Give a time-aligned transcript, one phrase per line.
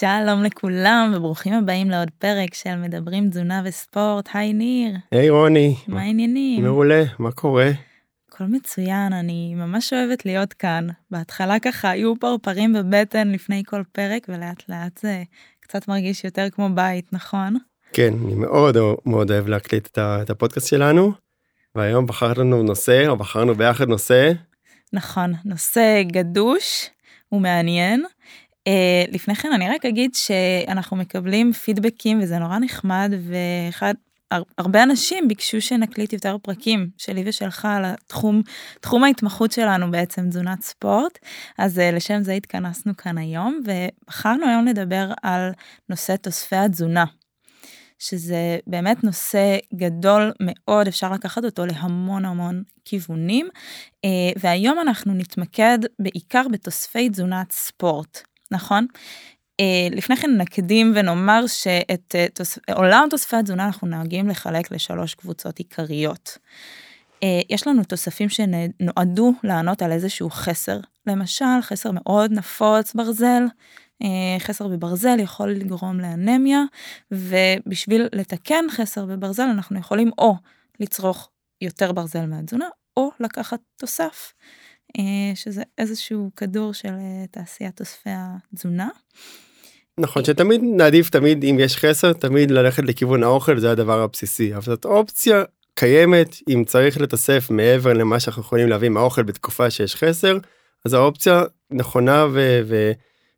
[0.00, 4.28] שלום לכולם וברוכים הבאים לעוד פרק של מדברים תזונה וספורט.
[4.34, 4.96] היי ניר.
[5.12, 5.76] היי רוני.
[5.88, 6.64] מה העניינים?
[6.64, 7.70] מעולה, מה קורה?
[8.28, 10.86] הכל מצוין, אני ממש אוהבת להיות כאן.
[11.10, 15.22] בהתחלה ככה היו פרפרים בבטן לפני כל פרק ולאט לאט זה
[15.60, 17.56] קצת מרגיש יותר כמו בית, נכון?
[17.92, 18.76] כן, אני מאוד
[19.06, 21.12] מאוד אוהב להקליט את הפודקאסט שלנו.
[21.74, 24.32] והיום בחרת לנו נושא או בחרנו ביחד נושא.
[24.92, 26.90] נכון, נושא גדוש
[27.32, 28.04] ומעניין.
[28.68, 33.94] Uh, לפני כן אני רק אגיד שאנחנו מקבלים פידבקים וזה נורא נחמד ואחד
[34.58, 38.42] הרבה אנשים ביקשו שנקליט יותר פרקים שלי ושלך על התחום
[38.80, 41.18] תחום ההתמחות שלנו בעצם תזונת ספורט
[41.58, 45.50] אז uh, לשם זה התכנסנו כאן היום ובחרנו היום לדבר על
[45.88, 47.04] נושא תוספי התזונה.
[47.98, 53.48] שזה באמת נושא גדול מאוד אפשר לקחת אותו להמון המון כיוונים
[54.06, 54.08] uh,
[54.40, 58.86] והיום אנחנו נתמקד בעיקר בתוספי תזונת ספורט נכון?
[59.60, 62.58] Uh, לפני כן נקדים ונאמר שאת תוס...
[62.74, 66.38] עולם תוספי התזונה אנחנו נוהגים לחלק לשלוש קבוצות עיקריות.
[67.24, 73.42] Uh, יש לנו תוספים שנועדו לענות על איזשהו חסר, למשל חסר מאוד נפוץ ברזל,
[74.38, 76.62] חסר בברזל יכול לגרום לאנמיה,
[77.10, 80.36] ובשביל לתקן חסר בברזל אנחנו יכולים או
[80.80, 84.32] לצרוך יותר ברזל מהתזונה, או לקחת תוסף.
[84.98, 88.88] אה, שזה איזשהו כדור של אה, תעשיית תוספי התזונה.
[89.98, 94.62] נכון שתמיד נעדיף תמיד אם יש חסר תמיד ללכת לכיוון האוכל זה הדבר הבסיסי אבל
[94.62, 95.42] זאת אופציה
[95.74, 100.38] קיימת אם צריך לתוסף מעבר למה שאנחנו יכולים להביא מהאוכל בתקופה שיש חסר
[100.84, 102.92] אז האופציה נכונה ו- ו-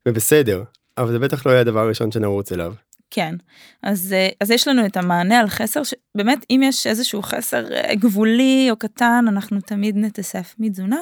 [0.08, 0.62] ובסדר
[0.98, 2.74] אבל זה בטח לא יהיה הדבר הראשון שנרוץ אליו.
[3.10, 3.34] כן,
[3.82, 8.68] אז, אה, אז יש לנו את המענה על חסר, שבאמת אם יש איזשהו חסר גבולי
[8.70, 11.00] או קטן, אנחנו תמיד נתאסף מתזונה.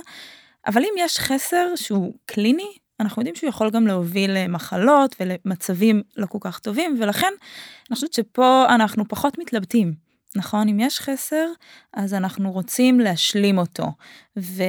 [0.67, 6.27] אבל אם יש חסר שהוא קליני, אנחנו יודעים שהוא יכול גם להוביל למחלות ולמצבים לא
[6.27, 7.33] כל כך טובים, ולכן
[7.91, 10.11] אני חושבת שפה אנחנו פחות מתלבטים.
[10.37, 11.47] נכון אם יש חסר
[11.95, 13.85] אז אנחנו רוצים להשלים אותו.
[14.37, 14.63] ו...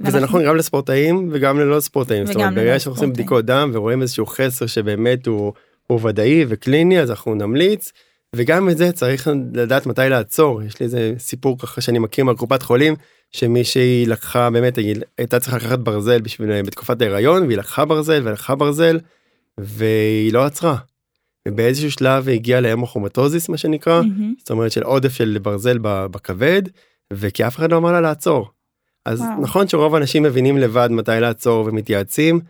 [0.00, 0.24] וזה ואנחנו...
[0.24, 2.26] נכון גם לספורטאים וגם ללא ספורטאים.
[2.26, 5.52] זאת אומרת ברגע שאנחנו עושים בדיקות דם ורואים איזשהו חסר שבאמת הוא,
[5.86, 7.92] הוא ודאי וקליני אז אנחנו נמליץ.
[8.36, 12.62] וגם את זה צריך לדעת מתי לעצור יש לי איזה סיפור ככה שאני מכיר מהקופת
[12.62, 12.96] חולים
[13.30, 18.54] שמישהי לקחה באמת היא הייתה צריכה לקחת ברזל בשביל בתקופת ההיריון והיא לקחה ברזל ולקחה
[18.54, 18.98] ברזל
[19.58, 20.76] והיא לא עצרה.
[21.48, 24.38] ובאיזשהו שלב היא הגיעה להמוכרומטוזיס מה שנקרא mm-hmm.
[24.38, 26.62] זאת אומרת של עודף של ברזל בכבד
[27.12, 28.50] וכי אף אחד לא אמר לה לעצור.
[29.06, 29.40] אז וואו.
[29.40, 32.40] נכון שרוב האנשים מבינים לבד מתי לעצור ומתייעצים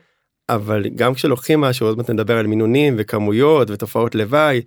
[0.48, 4.60] אבל גם כשלוקחים משהו עוד מעט נדבר על מינונים וכמויות ותופעות לוואי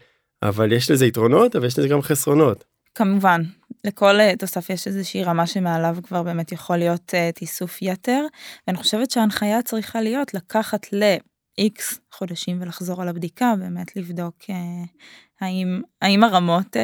[0.44, 2.64] אבל יש לזה יתרונות אבל יש לזה גם חסרונות.
[2.96, 3.42] כמובן
[3.84, 8.26] לכל אה, תוסף יש איזושהי רמה שמעליו כבר באמת יכול להיות uh, תיסוף יתר
[8.68, 14.54] ואני חושבת שההנחיה צריכה להיות לקחת ל-X חודשים ולחזור על הבדיקה באמת לבדוק uh,
[15.42, 16.76] האם האם הרמות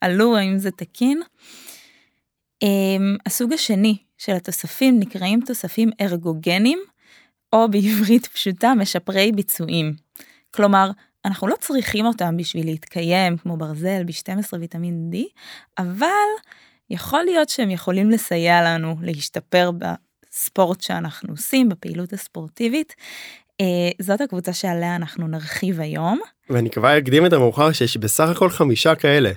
[0.00, 1.22] עלו האם זה תקין.
[2.64, 6.78] Um, הסוג השני של התוספים נקראים תוספים ארגוגנים
[7.52, 9.94] או בעברית פשוטה משפרי ביצועים.
[10.50, 10.90] כלומר
[11.24, 15.16] אנחנו לא צריכים אותם בשביל להתקיים כמו ברזל ב-12 ויטמין D,
[15.78, 16.06] אבל
[16.90, 22.94] יכול להיות שהם יכולים לסייע לנו להשתפר בספורט שאנחנו עושים, בפעילות הספורטיבית.
[23.60, 26.20] אה, זאת הקבוצה שעליה אנחנו נרחיב היום.
[26.50, 29.30] ואני כבר אקדים את המאוחר שיש בסך הכל חמישה כאלה.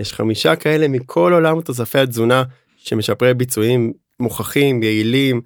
[0.00, 2.42] יש חמישה כאלה מכל עולם תוספי התזונה
[2.76, 5.40] שמשפרי ביצועים מוכחים, יעילים,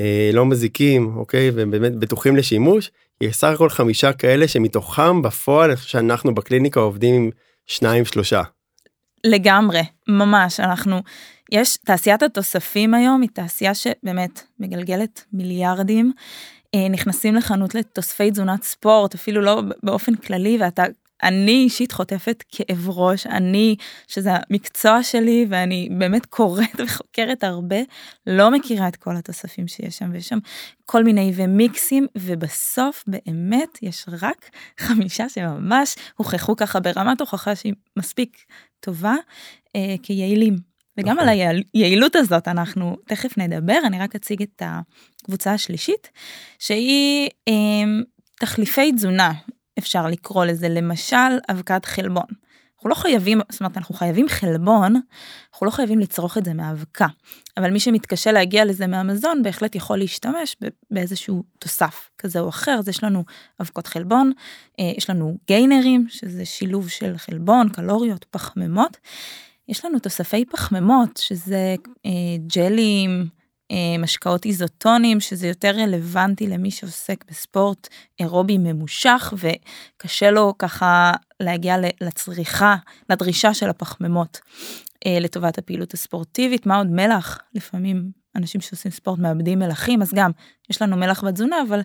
[0.00, 2.90] אה, לא מזיקים, אוקיי, ובאמת בטוחים לשימוש.
[3.20, 7.30] יש סך הכל חמישה כאלה שמתוכם בפועל שאנחנו בקליניקה עובדים עם
[7.66, 8.42] שניים שלושה.
[9.24, 11.00] לגמרי ממש אנחנו
[11.52, 16.12] יש תעשיית התוספים היום היא תעשייה שבאמת מגלגלת מיליארדים.
[16.74, 20.84] אה, נכנסים לחנות לתוספי תזונת ספורט אפילו לא באופן כללי ואתה
[21.22, 23.76] אני אישית חוטפת כאב ראש, אני,
[24.08, 27.76] שזה המקצוע שלי ואני באמת קוראת וחוקרת הרבה,
[28.26, 30.38] לא מכירה את כל התוספים שיש שם, ויש שם
[30.84, 34.50] כל מיני ומיקסים, ובסוף באמת יש רק
[34.80, 38.36] חמישה שממש הוכחו ככה ברמת הוכחה שהיא מספיק
[38.80, 39.14] טובה
[39.76, 40.76] אה, כיעילים.
[40.98, 41.62] וגם על נכון.
[41.74, 46.10] היעילות הזאת אנחנו תכף נדבר, אני רק אציג את הקבוצה השלישית,
[46.58, 47.54] שהיא אה,
[48.40, 49.32] תחליפי תזונה,
[49.78, 52.26] אפשר לקרוא לזה למשל אבקת חלבון.
[52.76, 54.94] אנחנו לא חייבים, זאת אומרת אנחנו חייבים חלבון,
[55.52, 57.06] אנחנו לא חייבים לצרוך את זה מאבקה,
[57.56, 60.56] אבל מי שמתקשה להגיע לזה מהמזון בהחלט יכול להשתמש
[60.90, 63.24] באיזשהו תוסף כזה או אחר, אז יש לנו
[63.60, 64.32] אבקות חלבון,
[64.80, 68.96] אה, יש לנו גיינרים שזה שילוב של חלבון, קלוריות, פחמימות,
[69.68, 71.74] יש לנו תוספי פחמימות שזה
[72.06, 72.10] אה,
[72.56, 73.26] ג'לים,
[73.98, 77.88] משקאות איזוטונים, שזה יותר רלוונטי למי שעוסק בספורט
[78.20, 82.76] אירובי ממושך, וקשה לו ככה להגיע לצריכה,
[83.10, 84.40] לדרישה של הפחמימות
[85.06, 86.66] אה, לטובת הפעילות הספורטיבית.
[86.66, 87.38] מה עוד מלח?
[87.54, 90.30] לפעמים אנשים שעושים ספורט מאבדים מלחים, אז גם
[90.70, 91.80] יש לנו מלח בתזונה, אבל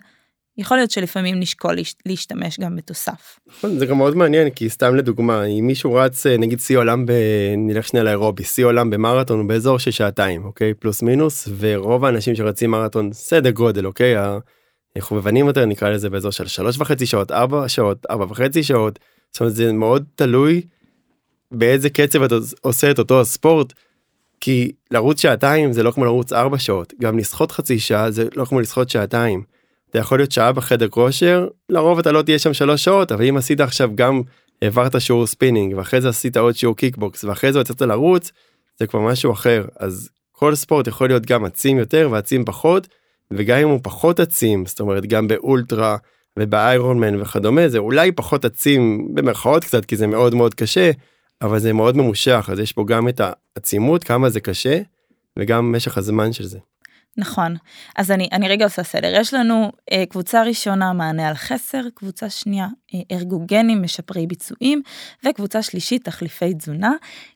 [0.58, 1.76] יכול להיות שלפעמים נשקול
[2.06, 3.38] להשתמש גם בתוסף.
[3.48, 7.06] נכון, זה גם מאוד מעניין כי סתם לדוגמה אם מישהו רץ אה, נגיד שיא עולם
[7.06, 7.12] ב...
[7.56, 12.34] נלך שנייה לאירובי שיא עולם במרתון הוא באזור של שעתיים אוקיי פלוס מינוס ורוב האנשים
[12.34, 14.14] שרצים מרתון סדר גודל אוקיי
[14.96, 18.98] החובבנים יותר נקרא לזה באזור של שלוש וחצי שעות ארבע שעות ארבע וחצי שעות
[19.32, 20.62] זאת אומרת זה מאוד תלוי
[21.52, 23.72] באיזה קצב אתה עושה את אותו הספורט.
[24.40, 28.44] כי לרוץ שעתיים זה לא כמו לרוץ ארבע שעות גם לשחות חצי שעה זה לא
[28.44, 29.42] כמו לשחות שעתיים.
[29.92, 33.36] אתה יכול להיות שעה בחדר כושר לרוב אתה לא תהיה שם שלוש שעות אבל אם
[33.36, 34.22] עשית עכשיו גם
[34.62, 38.32] העברת שיעור ספינינג ואחרי זה עשית עוד שיעור קיקבוקס ואחרי זה יצאת לרוץ
[38.78, 42.88] זה כבר משהו אחר אז כל ספורט יכול להיות גם עצים יותר ועצים פחות
[43.30, 45.96] וגם אם הוא פחות עצים זאת אומרת גם באולטרה
[46.38, 50.90] ובאיירון מן וכדומה זה אולי פחות עצים במרכאות קצת כי זה מאוד מאוד קשה
[51.42, 54.78] אבל זה מאוד ממושך אז יש פה גם את העצימות כמה זה קשה
[55.38, 56.58] וגם משך הזמן של זה.
[57.16, 57.56] נכון.
[57.96, 59.12] אז אני, אני רגע עושה סדר.
[59.14, 64.82] יש לנו אה, קבוצה ראשונה מענה על חסר, קבוצה שנייה אה, ארגוגנים משפרי ביצועים,
[65.26, 66.92] וקבוצה שלישית תחליפי תזונה.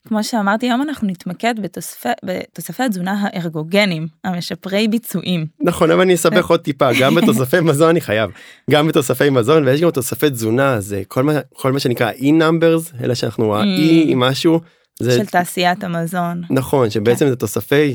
[0.08, 5.46] כמו שאמרתי, היום אנחנו נתמקד בתוספי, בתוספי התזונה הארגוגנים, המשפרי ביצועים.
[5.60, 8.30] נכון, אבל אני אסבך עוד טיפה, גם בתוספי מזון אני חייב,
[8.70, 13.14] גם בתוספי מזון, ויש גם תוספי תזונה, זה כל מה, כל מה שנקרא e-numbers, אלא
[13.14, 14.10] שאנחנו ה-e mm.
[14.10, 14.60] עם משהו.
[15.00, 15.16] זה...
[15.16, 16.42] של תעשיית המזון.
[16.50, 17.30] נכון, שבעצם כן.
[17.30, 17.94] זה תוספי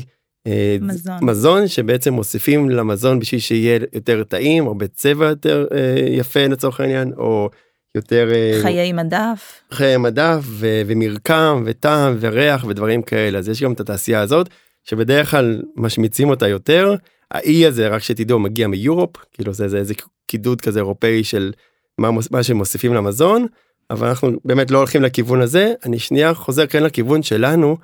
[0.80, 1.16] מזון.
[1.22, 7.12] מזון שבעצם מוסיפים למזון בשביל שיהיה יותר טעים או בצבע יותר אה, יפה לצורך העניין
[7.16, 7.50] או
[7.94, 13.72] יותר אה, חיי מדף חיי מדף ו- ומרקם וטעם וריח ודברים כאלה אז יש גם
[13.72, 14.48] את התעשייה הזאת
[14.84, 16.94] שבדרך כלל משמיצים אותה יותר
[17.30, 19.94] האי הזה רק שתדעו מגיע מיורופ כאילו זה, זה איזה
[20.26, 21.52] קידוד כזה אירופאי של
[21.98, 23.46] מה, מה שמוסיפים למזון
[23.90, 27.76] אבל אנחנו באמת לא הולכים לכיוון הזה אני שנייה חוזר כן לכיוון שלנו.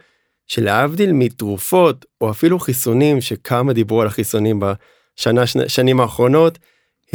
[0.48, 6.58] שלהבדיל מתרופות או אפילו חיסונים שכמה דיברו על החיסונים בשנה שנים האחרונות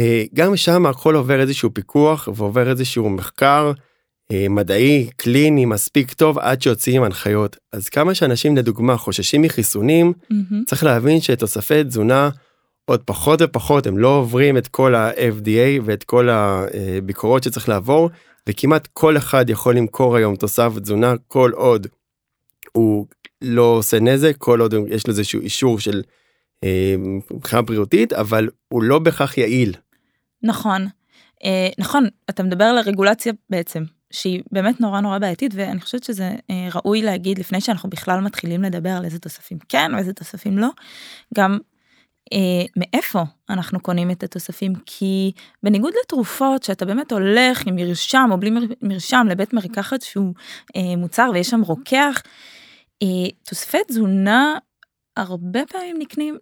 [0.00, 3.72] אה, גם שם הכל עובר איזשהו פיקוח ועובר איזשהו מחקר
[4.32, 10.54] אה, מדעי קליני מספיק טוב עד שיוצאים הנחיות אז כמה שאנשים לדוגמה חוששים מחיסונים mm-hmm.
[10.66, 12.30] צריך להבין שתוספי תזונה
[12.84, 18.10] עוד פחות ופחות הם לא עוברים את כל ה-FDA ואת כל הביקורות שצריך לעבור
[18.48, 21.86] וכמעט כל אחד יכול למכור היום תוסף תזונה כל עוד
[22.76, 23.06] הוא
[23.42, 26.02] לא עושה נזק כל עוד יש לזה איזשהו אישור של
[26.64, 26.94] אה,
[27.30, 29.74] מבחינה אה, בריאותית אבל הוא לא בהכרח יעיל.
[30.42, 30.86] נכון
[31.44, 36.30] אה, נכון אתה מדבר על הרגולציה בעצם שהיא באמת נורא נורא בעייתית ואני חושבת שזה
[36.50, 40.68] אה, ראוי להגיד לפני שאנחנו בכלל מתחילים לדבר על איזה תוספים כן ואיזה תוספים לא
[41.34, 41.58] גם
[42.32, 45.32] אה, מאיפה אנחנו קונים את התוספים כי
[45.62, 48.50] בניגוד לתרופות שאתה באמת הולך עם מרשם או בלי
[48.82, 50.34] מרשם לבית מרקחת שהוא
[50.76, 52.22] אה, מוצר ויש שם רוקח.
[53.02, 54.58] אה, תוספי תזונה
[55.16, 56.38] הרבה פעמים נקנים,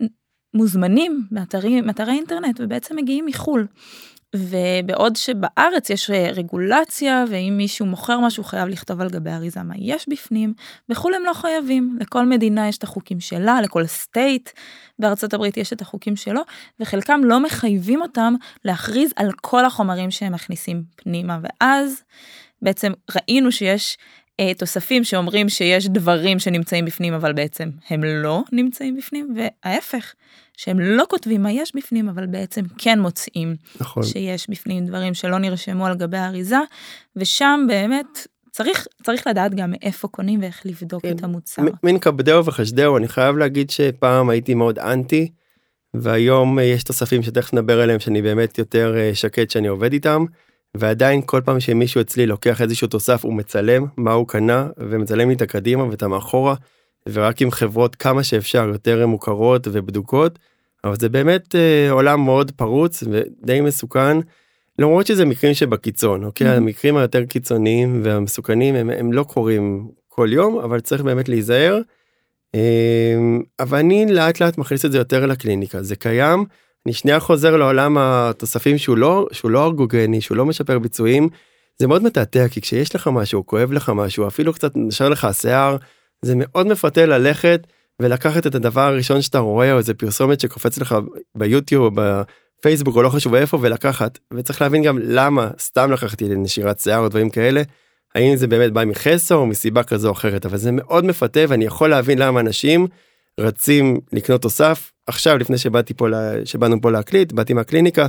[0.55, 3.67] מוזמנים מאתרי, אינטרנט ובעצם מגיעים מחו"ל.
[4.37, 10.09] ובעוד שבארץ יש רגולציה ואם מישהו מוכר משהו חייב לכתוב על גבי אריזה מה יש
[10.09, 10.55] בפנים,
[10.89, 14.51] בחו"ל הם לא חייבים, לכל מדינה יש את החוקים שלה, לכל סטייט
[14.99, 16.41] בארצות הברית יש את החוקים שלו,
[16.81, 22.03] וחלקם לא מחייבים אותם להכריז על כל החומרים שהם מכניסים פנימה, ואז
[22.63, 23.97] בעצם ראינו שיש
[24.41, 30.15] אה, תוספים שאומרים שיש דברים שנמצאים בפנים אבל בעצם הם לא נמצאים בפנים וההפך
[30.57, 34.03] שהם לא כותבים מה יש בפנים אבל בעצם כן מוצאים נכון.
[34.03, 36.59] שיש בפנים דברים שלא נרשמו על גבי האריזה
[37.17, 41.17] ושם באמת צריך צריך לדעת גם מאיפה קונים ואיך לבדוק כן.
[41.17, 41.63] את המוצר.
[41.83, 45.33] מין כבדהו וחשדהו אני חייב להגיד שפעם הייתי מאוד אנטי
[45.95, 50.25] והיום אה, יש תוספים שתכף נדבר עליהם שאני באמת יותר אה, שקט שאני עובד איתם.
[50.77, 55.35] ועדיין כל פעם שמישהו אצלי לוקח איזשהו תוסף הוא מצלם מה הוא קנה ומצלם לי
[55.35, 56.55] את הקדימה ואת המאחורה
[57.13, 60.39] ורק עם חברות כמה שאפשר יותר מוכרות ובדוקות
[60.85, 64.17] אבל זה באמת אה, עולם מאוד פרוץ ודי מסוכן
[64.79, 66.57] למרות שזה מקרים שבקיצון אוקיי mm-hmm.
[66.57, 71.81] המקרים היותר קיצוניים והמסוכנים הם, הם לא קורים כל יום אבל צריך באמת להיזהר.
[72.55, 73.17] אה,
[73.61, 76.45] אבל אני לאט לאט מכניס את זה יותר לקליניקה זה קיים
[76.87, 81.29] אני שנייה חוזר לעולם התוספים שהוא לא שהוא לא ארגוגני שהוא לא משפר ביצועים.
[81.79, 85.77] זה מאוד מתעתע כי כשיש לך משהו כואב לך משהו אפילו קצת נשאר לך השיער
[86.23, 87.67] זה מאוד מפתה ללכת
[88.01, 90.97] ולקחת את הדבר הראשון שאתה רואה או איזה פרסומת שקופץ לך
[91.35, 92.05] ביוטיוב או
[92.61, 97.09] בפייסבוק או לא חשוב איפה ולקחת וצריך להבין גם למה סתם לקחתי לנשירת שיער או
[97.09, 97.63] דברים כאלה.
[98.15, 101.65] האם זה באמת בא מחסר או מסיבה כזו או אחרת אבל זה מאוד מפתה ואני
[101.65, 102.87] יכול להבין למה אנשים
[103.41, 106.07] רצים לקנות תוסף עכשיו לפני שבאתי פה
[106.45, 108.07] שבאנו פה להקליט באתי מהקליניקה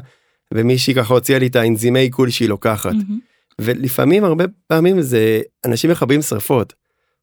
[0.53, 2.91] ומישהי ככה הוציאה לי את האנזימי עיכול שהיא לוקחת.
[2.91, 3.33] Mm-hmm.
[3.61, 6.73] ולפעמים הרבה פעמים זה אנשים מכבים שרפות.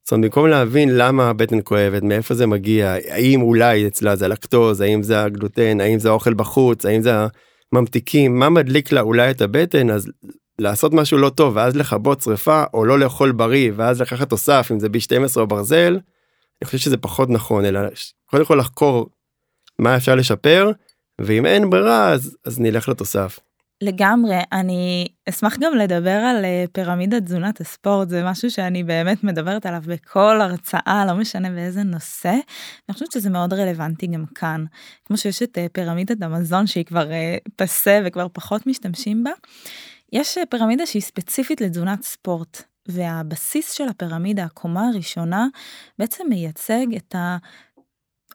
[0.04, 4.80] זאת אומרת במקום להבין למה הבטן כואבת מאיפה זה מגיע האם אולי אצלה זה לקטוז
[4.80, 7.12] האם זה הגלוטן האם זה האוכל בחוץ האם זה
[7.72, 10.08] הממתיקים מה מדליק לה אולי את הבטן אז
[10.58, 14.78] לעשות משהו לא טוב ואז לכבות שריפה או לא לאכול בריא ואז לקחת תוסף אם
[14.80, 15.98] זה B12 או ברזל.
[16.62, 17.80] אני חושב שזה פחות נכון אלא
[18.26, 19.10] קודם כל לחקור
[19.80, 20.70] מה אפשר לשפר
[21.20, 23.38] ואם אין ברירה אז, אז נלך לתוסף.
[23.82, 29.66] לגמרי אני אשמח גם לדבר על אה, פירמידת תזונת הספורט זה משהו שאני באמת מדברת
[29.66, 32.32] עליו בכל הרצאה לא משנה באיזה נושא.
[32.88, 34.64] אני חושבת שזה מאוד רלוונטי גם כאן
[35.04, 39.30] כמו שיש את אה, פירמידת המזון שהיא כבר אה, פסה וכבר פחות משתמשים בה.
[40.12, 45.46] יש פירמידה שהיא ספציפית לתזונת ספורט והבסיס של הפירמידה הקומה הראשונה
[45.98, 47.14] בעצם מייצג את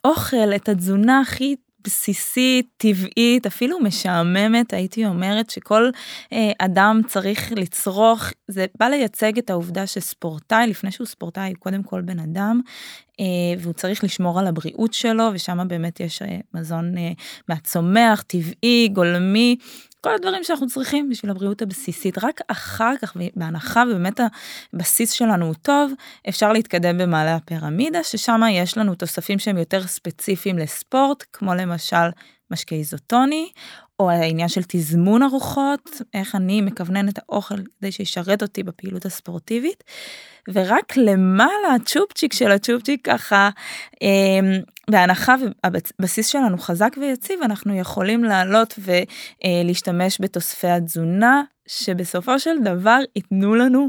[0.06, 5.90] האוכל את התזונה הכי בסיסית, טבעית, אפילו משעממת, הייתי אומרת שכל
[6.32, 11.82] אה, אדם צריך לצרוך, זה בא לייצג את העובדה שספורטאי, לפני שהוא ספורטאי, הוא קודם
[11.82, 12.60] כל בן אדם,
[13.20, 13.24] אה,
[13.58, 17.12] והוא צריך לשמור על הבריאות שלו, ושם באמת יש אה, מזון אה,
[17.48, 19.56] מהצומח, טבעי, גולמי,
[20.06, 22.24] כל הדברים שאנחנו צריכים בשביל הבריאות הבסיסית.
[22.24, 24.20] רק אחר כך, בהנחה ובאמת
[24.72, 25.92] הבסיס שלנו הוא טוב,
[26.28, 32.06] אפשר להתקדם במעלה הפירמידה, ששם יש לנו תוספים שהם יותר ספציפיים לספורט, כמו למשל
[32.50, 33.50] משקה איזוטוני,
[34.00, 39.84] או העניין של תזמון ארוחות, איך אני מכוונן את האוכל כדי שישרת אותי בפעילות הספורטיבית.
[40.48, 43.50] ורק למעלה הצ'ופצ'יק של הצ'ופצ'יק ככה
[44.02, 44.58] אה,
[44.90, 53.54] בהנחה והבסיס שלנו חזק ויציב אנחנו יכולים לעלות ולהשתמש בתוספי התזונה שבסופו של דבר ייתנו
[53.54, 53.88] לנו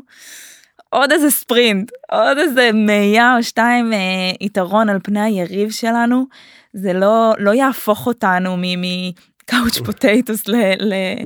[0.89, 3.99] עוד איזה ספרינט עוד איזה מאייה או שתיים אה,
[4.41, 6.25] יתרון על פני היריב שלנו
[6.73, 8.63] זה לא לא יהפוך אותנו מ...
[9.49, 10.55] קאוץ' פוטטוס ל...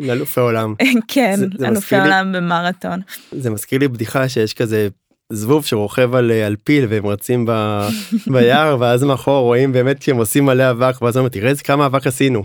[0.02, 0.76] לאלופי עולם.
[1.08, 3.00] כן, אלופי עולם במרתון.
[3.32, 4.88] זה מזכיר לי בדיחה שיש כזה
[5.32, 7.52] זבוב שרוכב על, על פיל והם רצים ב,
[8.34, 12.08] ביער ואז מאחור רואים באמת שהם עושים מלא אבק ואז אומרים תראה איזה כמה אבק
[12.08, 12.44] עשינו.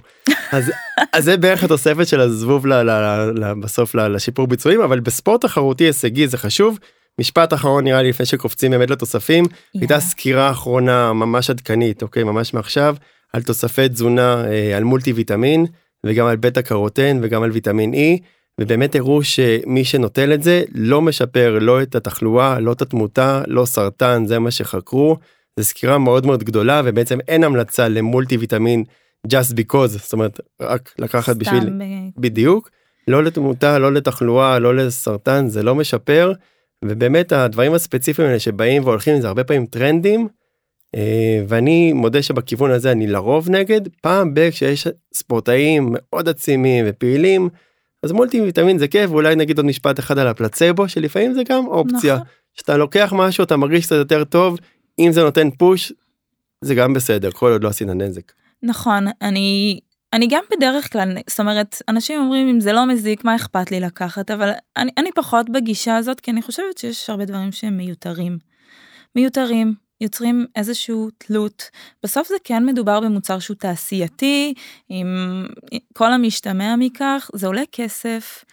[0.52, 0.73] אז,
[1.12, 5.00] אז זה בערך התוספת של הזבוב ל, ל, ל, ל, בסוף ל, לשיפור ביצועים אבל
[5.00, 6.78] בספורט תחרותי הישגי זה חשוב.
[7.21, 9.78] משפט אחרון נראה לי לפני שקופצים באמת לתוספים yeah.
[9.81, 12.97] הייתה סקירה אחרונה ממש עדכנית אוקיי ממש מעכשיו
[13.33, 15.66] על תוספי תזונה אה, על מולטי ויטמין
[16.07, 18.23] וגם על בטא קרוטן וגם על ויטמין E.
[18.60, 23.64] ובאמת הראו שמי שנוטל את זה לא משפר לא את התחלואה לא את התמותה לא
[23.64, 25.16] סרטן זה מה שחקרו.
[25.58, 28.84] זו סקירה מאוד מאוד גדולה ובעצם אין המלצה למולטי ויטמין
[29.28, 31.82] just because זאת אומרת רק לקחת בשביל ב...
[32.16, 32.70] בדיוק
[33.08, 36.32] לא לתמותה לא לתחלואה לא לסרטן זה לא משפר
[36.84, 40.28] ובאמת הדברים הספציפיים האלה שבאים והולכים זה הרבה פעמים טרנדים.
[40.94, 47.48] אה, ואני מודה שבכיוון הזה אני לרוב נגד פעם ב כשיש ספורטאים מאוד עצימים ופעילים
[48.06, 51.66] אז מולטי ויטמין זה כיף ואולי נגיד עוד משפט אחד על הפלצבו שלפעמים זה גם
[51.66, 52.26] אופציה נכון.
[52.54, 54.58] שאתה לוקח משהו אתה מרגיש קצת יותר טוב
[54.98, 55.92] אם זה נותן פוש
[56.60, 58.32] זה גם בסדר כל עוד לא עשית נזק.
[58.62, 59.80] נכון אני
[60.12, 63.80] אני גם בדרך כלל זאת אומרת אנשים אומרים אם זה לא מזיק מה אכפת לי
[63.80, 68.38] לקחת אבל אני, אני פחות בגישה הזאת כי אני חושבת שיש הרבה דברים שהם מיותרים.
[69.16, 71.71] מיותרים יוצרים איזשהו תלות.
[72.03, 74.55] בסוף זה כן מדובר במוצר שהוא תעשייתי,
[74.88, 75.07] עם
[75.95, 78.45] כל המשתמע מכך, זה עולה כסף.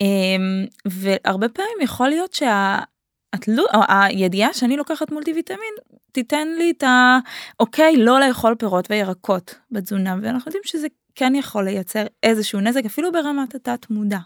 [0.00, 5.74] אמ, והרבה פעמים יכול להיות שהתלות, או הידיעה שאני לוקחת מולטי ויטמין
[6.12, 7.18] תיתן לי את ה...
[7.60, 13.12] אוקיי, לא לאכול פירות וירקות בתזונה, ואנחנו יודעים שזה כן יכול לייצר איזשהו נזק, אפילו
[13.12, 14.18] ברמת התת מודע.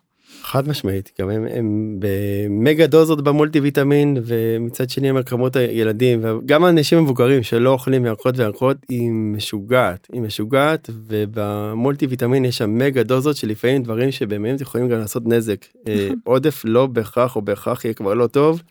[0.42, 6.20] חד משמעית גם הם, הם במגה דוזות במולטי ויטמין ומצד שני הם על כמות הילדים
[6.24, 12.78] וגם אנשים מבוגרים שלא אוכלים ירקות וירקות היא משוגעת היא משוגעת ובמולטי ויטמין יש שם
[12.78, 16.18] מגה דוזות שלפעמים דברים שבאמת יכולים גם לעשות נזק אה, נכון.
[16.24, 18.62] עודף לא בהכרח או בהכרח יהיה כבר לא טוב.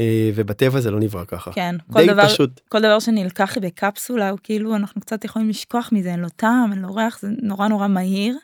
[0.00, 1.52] אה, ובטבע זה לא נברא ככה.
[1.52, 2.60] כן, כל דבר, פשוט.
[2.68, 6.82] כל דבר שנלקח בקפסולה הוא כאילו אנחנו קצת יכולים לשכוח מזה, אין לו טעם, אין
[6.82, 8.36] לו ריח, זה נורא נורא מהיר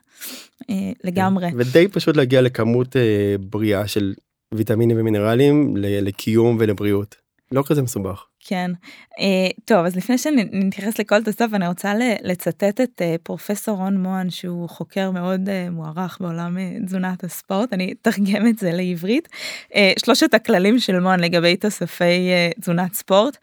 [0.71, 1.50] אה, לגמרי.
[1.50, 4.14] כן, ודי פשוט להגיע לכמות אה, בריאה של
[4.54, 7.16] ויטמינים ומינרלים לקיום ולבריאות.
[7.52, 8.25] לא כזה מסובך.
[8.44, 8.70] כן.
[9.18, 14.30] Uh, טוב, אז לפני שנתייחס לכל תוסף, אני רוצה לצטט את uh, פרופסור רון מוהן,
[14.30, 19.28] שהוא חוקר מאוד uh, מוערך בעולם uh, תזונת הספורט, אני אתרגם את זה לעברית.
[19.72, 23.37] Uh, שלושת הכללים של מוהן לגבי תוספי uh, תזונת ספורט,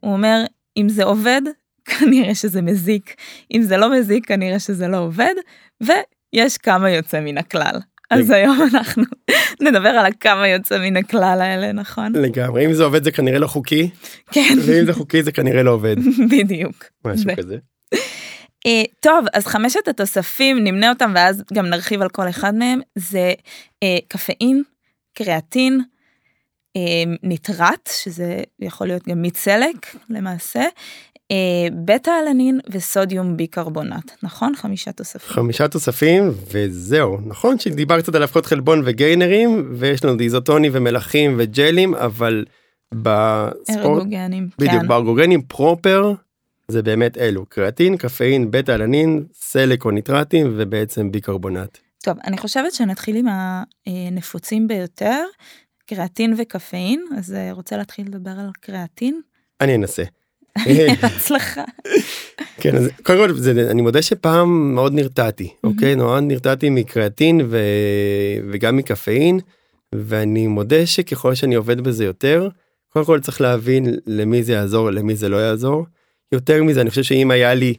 [0.00, 0.44] הוא אומר,
[0.76, 1.42] אם זה עובד,
[1.98, 3.14] כנראה שזה מזיק,
[3.54, 5.34] אם זה לא מזיק, כנראה שזה לא עובד,
[5.80, 7.80] ויש כמה יוצא מן הכלל.
[8.10, 9.04] אז היום אנחנו
[9.64, 12.12] נדבר על הכמה יוצא מן הכלל האלה נכון?
[12.12, 12.66] לגמרי.
[12.66, 13.90] אם זה עובד זה כנראה לא חוקי.
[14.32, 14.56] כן.
[14.66, 15.96] ואם זה חוקי זה כנראה לא עובד.
[16.32, 16.84] בדיוק.
[17.04, 17.56] משהו כזה.
[18.66, 23.34] אה, טוב, אז חמשת התוספים, נמנה אותם ואז גם נרחיב על כל אחד מהם, זה
[23.82, 24.62] אה, קפאין,
[25.14, 25.80] קריאטין,
[26.76, 30.62] אה, ניטרט, שזה יכול להיות גם מיץ סלק למעשה,
[31.84, 34.56] בטא אלנין ו sodium bicarbonate, נכון?
[34.56, 35.34] חמישה תוספים.
[35.34, 41.94] חמישה תוספים וזהו, נכון שדיבר קצת על הפחות חלבון וגיינרים ויש לנו איזוטונים ומלחים וג'לים,
[41.94, 42.44] אבל
[42.92, 44.88] בספורט, ארגוגנים, בדיוק, כן.
[44.88, 46.12] בארגוגנים proper
[46.68, 51.78] זה באמת אלו, קריאטין, קפאין, בטא אלנין, סלק או ניטרטים ובעצם ביקרבונט.
[52.02, 53.26] טוב, אני חושבת שנתחיל עם
[53.86, 55.24] הנפוצים ביותר,
[55.86, 59.20] קריאטין וקפאין, אז אה, רוצה להתחיל לדבר על קריאטין?
[59.60, 60.02] אני אנסה.
[61.02, 61.64] הצלחה.
[62.60, 65.94] כן, אז קודם כל זה, אני מודה שפעם מאוד נרתעתי, אוקיי?
[65.94, 67.58] נורא נרתעתי מקריאטין ו...
[68.50, 69.40] וגם מקפאין,
[69.94, 72.48] ואני מודה שככל שאני עובד בזה יותר,
[72.88, 75.86] קודם כל צריך להבין למי זה יעזור, למי זה לא יעזור.
[76.32, 77.74] יותר מזה, אני חושב שאם היה לי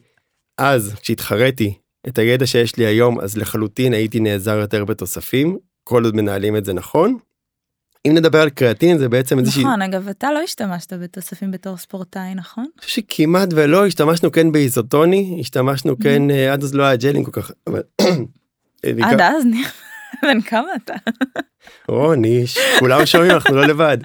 [0.58, 1.74] אז, כשהתחרתי,
[2.08, 6.64] את הידע שיש לי היום, אז לחלוטין הייתי נעזר יותר בתוספים, כל עוד מנהלים את
[6.64, 7.18] זה נכון.
[8.06, 9.64] אם נדבר על קריאטין זה בעצם איזושהי...
[9.64, 12.64] נכון, אגב, אתה לא השתמשת בתוספים בתור ספורטאי, נכון?
[12.64, 17.24] אני חושב שכמעט ולא השתמשנו כן באיזוטוני, השתמשנו כן, אה, עד אז לא היה ג'לים
[17.24, 17.82] כל כך, אבל...
[19.02, 19.44] עד אז?
[20.22, 20.94] בן כמה אתה?
[21.88, 22.44] רוני,
[22.78, 23.98] כולם שומעים, אנחנו לא לבד.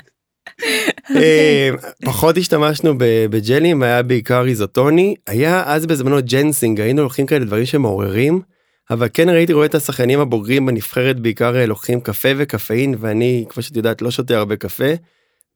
[1.16, 1.70] אה,
[2.06, 2.94] פחות השתמשנו
[3.30, 8.42] בג'לים, היה בעיקר איזוטוני, היה אז בזמנו ג'נסינג, היינו לוקחים כאלה דברים שמעוררים,
[8.90, 13.64] אבל כן ראיתי רואה את השחקנים הבוגרים בנבחרת בעיקר אה, לוקחים קפה וקפאין, ואני, כמו
[13.64, 14.94] שאת יודעת, לא שותה הרבה קפה,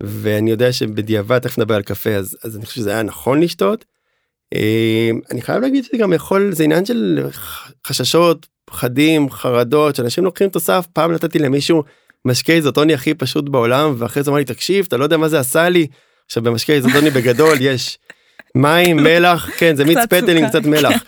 [0.04, 3.86] ואני יודע שבדיעבד, תכף נדבר על קפה, אז, אז אני חושב שזה היה נכון לשתות.
[4.54, 7.28] אה, אני חייב להגיד שזה גם יכול, זה עניין של
[7.88, 11.84] חששות, פחדים, חרדות, שאנשים לוקחים תוסף, פעם נתתי למישהו
[12.26, 15.40] משקה איזוטוני הכי פשוט בעולם, ואחרי זה אמר לי, תקשיב, אתה לא יודע מה זה
[15.40, 15.88] עשה לי.
[16.26, 18.00] עכשיו במשקה איזוטוני בגדול יש
[18.58, 21.04] מים, מלח, כן, זה מיץ פטל עם קצת מלח.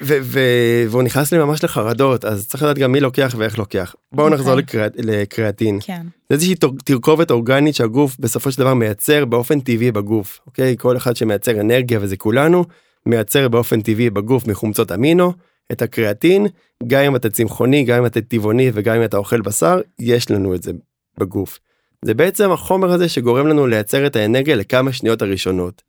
[0.00, 3.94] והוא נכנס לי ממש לחרדות, אז צריך לדעת גם מי לוקח ואיך לוקח.
[4.12, 4.54] בואו נחזור
[4.98, 5.78] לקריאטין.
[5.82, 6.02] כן.
[6.28, 10.76] זה איזושהי תרכובת אורגנית שהגוף בסופו של דבר מייצר באופן טבעי בגוף, אוקיי?
[10.78, 12.64] כל אחד שמייצר אנרגיה וזה כולנו,
[13.06, 15.32] מייצר באופן טבעי בגוף מחומצות אמינו,
[15.72, 16.46] את הקריאטין,
[16.86, 20.54] גם אם אתה צמחוני, גם אם אתה טבעוני וגם אם אתה אוכל בשר, יש לנו
[20.54, 20.72] את זה
[21.18, 21.58] בגוף.
[22.04, 25.82] זה בעצם החומר הזה שגורם לנו לייצר את האנרגיה לכמה שניות הראשונות.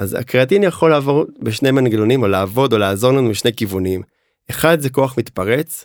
[0.00, 4.02] אז הקריאטין יכול לעבור בשני מנגנונים או לעבוד או לעזור לנו בשני כיוונים.
[4.50, 5.84] אחד זה כוח מתפרץ,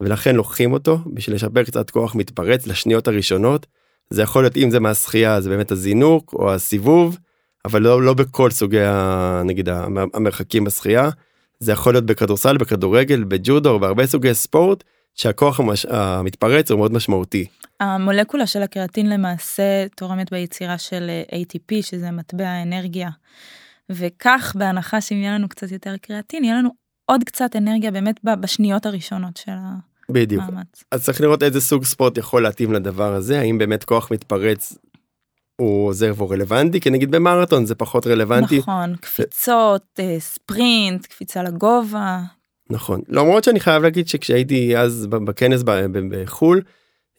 [0.00, 3.66] ולכן לוקחים אותו בשביל לשפר קצת כוח מתפרץ לשניות הראשונות.
[4.10, 7.18] זה יכול להיות אם זה מהשחייה זה באמת הזינוק או הסיבוב,
[7.64, 9.68] אבל לא, לא בכל סוגי ה, נגיד
[10.14, 11.10] המרחקים בשחייה.
[11.60, 15.86] זה יכול להיות בכדורסל, בכדורגל, בג'ודו, בהרבה סוגי ספורט, שהכוח המש...
[15.86, 17.46] המתפרץ הוא מאוד משמעותי.
[17.80, 23.10] המולקולה של הקריאטין למעשה תורמת ביצירה של ATP, שזה מטבע האנרגיה.
[23.90, 26.70] וכך, בהנחה שאם יהיה לנו קצת יותר קריאטין, יהיה לנו
[27.06, 29.82] עוד קצת אנרגיה באמת בשניות הראשונות של המאמץ.
[30.10, 30.44] בדיוק.
[30.90, 34.74] אז צריך לראות איזה סוג ספורט יכול להתאים לדבר הזה, האם באמת כוח מתפרץ
[35.60, 38.58] הוא עוזר והוא רלוונטי כי נגיד במרתון זה פחות רלוונטי.
[38.58, 42.20] נכון, קפיצות, אה, ספרינט, קפיצה לגובה.
[42.70, 45.62] נכון, למרות שאני חייב להגיד שכשהייתי אז בכנס
[46.10, 46.62] בחו"ל,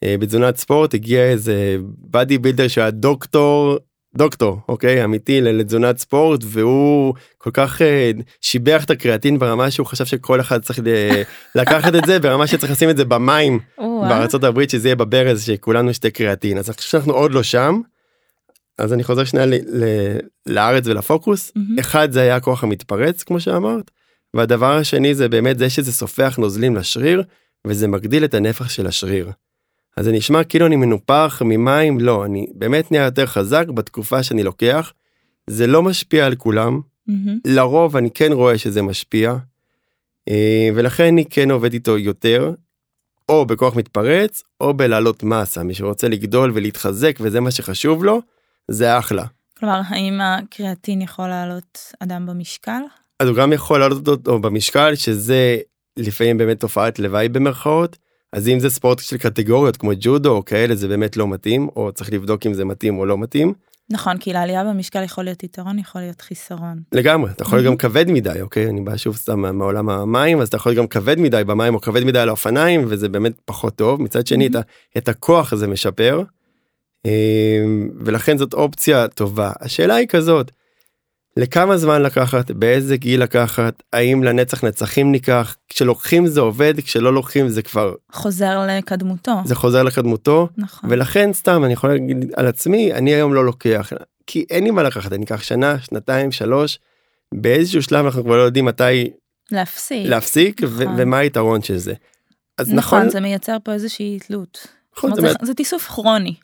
[0.04, 3.78] אה, בתזונת ספורט הגיע איזה באדי בילדר שהיה דוקטור
[4.16, 5.04] דוקטור אוקיי?
[5.04, 10.62] אמיתי לתזונת ספורט והוא כל כך uh, שיבח את הקריאטין ברמה שהוא חשב שכל אחד
[10.62, 10.78] צריך
[11.54, 15.90] לקחת את זה ברמה שצריך לשים את זה במים בארצות הברית שזה יהיה בברז שכולנו
[15.90, 16.58] נשתה קריאטין.
[16.58, 17.80] אז אני חושב שאנחנו עוד לא שם.
[18.78, 19.46] אז אני חוזר שנייה
[20.46, 21.50] לארץ ולפוקוס.
[21.50, 21.80] mm-hmm.
[21.80, 23.90] אחד זה היה הכוח המתפרץ כמו שאמרת
[24.34, 27.22] והדבר השני זה באמת זה שזה סופח נוזלים לשריר
[27.66, 29.30] וזה מגדיל את הנפח של השריר.
[29.96, 34.42] אז זה נשמע כאילו אני מנופח ממים לא אני באמת נהיה יותר חזק בתקופה שאני
[34.42, 34.92] לוקח.
[35.46, 37.12] זה לא משפיע על כולם mm-hmm.
[37.44, 39.36] לרוב אני כן רואה שזה משפיע
[40.28, 42.52] אה, ולכן אני כן עובד איתו יותר
[43.28, 48.20] או בכוח מתפרץ או בלהעלות מסה מי שרוצה לגדול ולהתחזק וזה מה שחשוב לו
[48.68, 49.24] זה אחלה.
[49.58, 52.80] כלומר האם הקריאטין יכול לעלות אדם במשקל?
[53.22, 55.58] אז הוא גם יכול לעלות אותו במשקל שזה
[55.96, 57.96] לפעמים באמת תופעת לוואי במרכאות.
[58.32, 61.92] אז אם זה ספורט של קטגוריות כמו ג'ודו או כאלה זה באמת לא מתאים או
[61.92, 63.52] צריך לבדוק אם זה מתאים או לא מתאים.
[63.90, 66.80] נכון כי לעלייה במשקל יכול להיות יתרון יכול להיות חיסרון.
[66.92, 70.48] לגמרי אתה יכול להיות גם כבד מדי אוקיי אני בא שוב סתם מעולם המים אז
[70.48, 73.76] אתה יכול להיות גם כבד מדי במים או כבד מדי על האופניים וזה באמת פחות
[73.76, 74.52] טוב מצד שני את,
[74.98, 76.22] את הכוח הזה משפר.
[77.04, 80.50] אמ, ולכן זאת אופציה טובה השאלה היא כזאת.
[81.36, 87.48] לכמה זמן לקחת באיזה גיל לקחת האם לנצח נצחים ניקח כשלוקחים זה עובד כשלא לוקחים
[87.48, 90.90] זה כבר חוזר לקדמותו זה חוזר לקדמותו נכון.
[90.92, 93.92] ולכן סתם אני יכול להגיד על עצמי אני היום לא לוקח
[94.26, 96.78] כי אין לי מה לקחת אני אקח שנה שנתיים שלוש
[97.34, 99.10] באיזשהו שלב אנחנו כבר לא יודעים מתי
[99.52, 100.94] להפסיק, להפסיק נכון.
[100.96, 101.94] ומה היתרון של זה.
[102.58, 104.66] אז נכון, נכון זה מייצר פה איזושהי תלות.
[104.96, 106.34] נכון, זה, זה, זה תיסוף כרוני.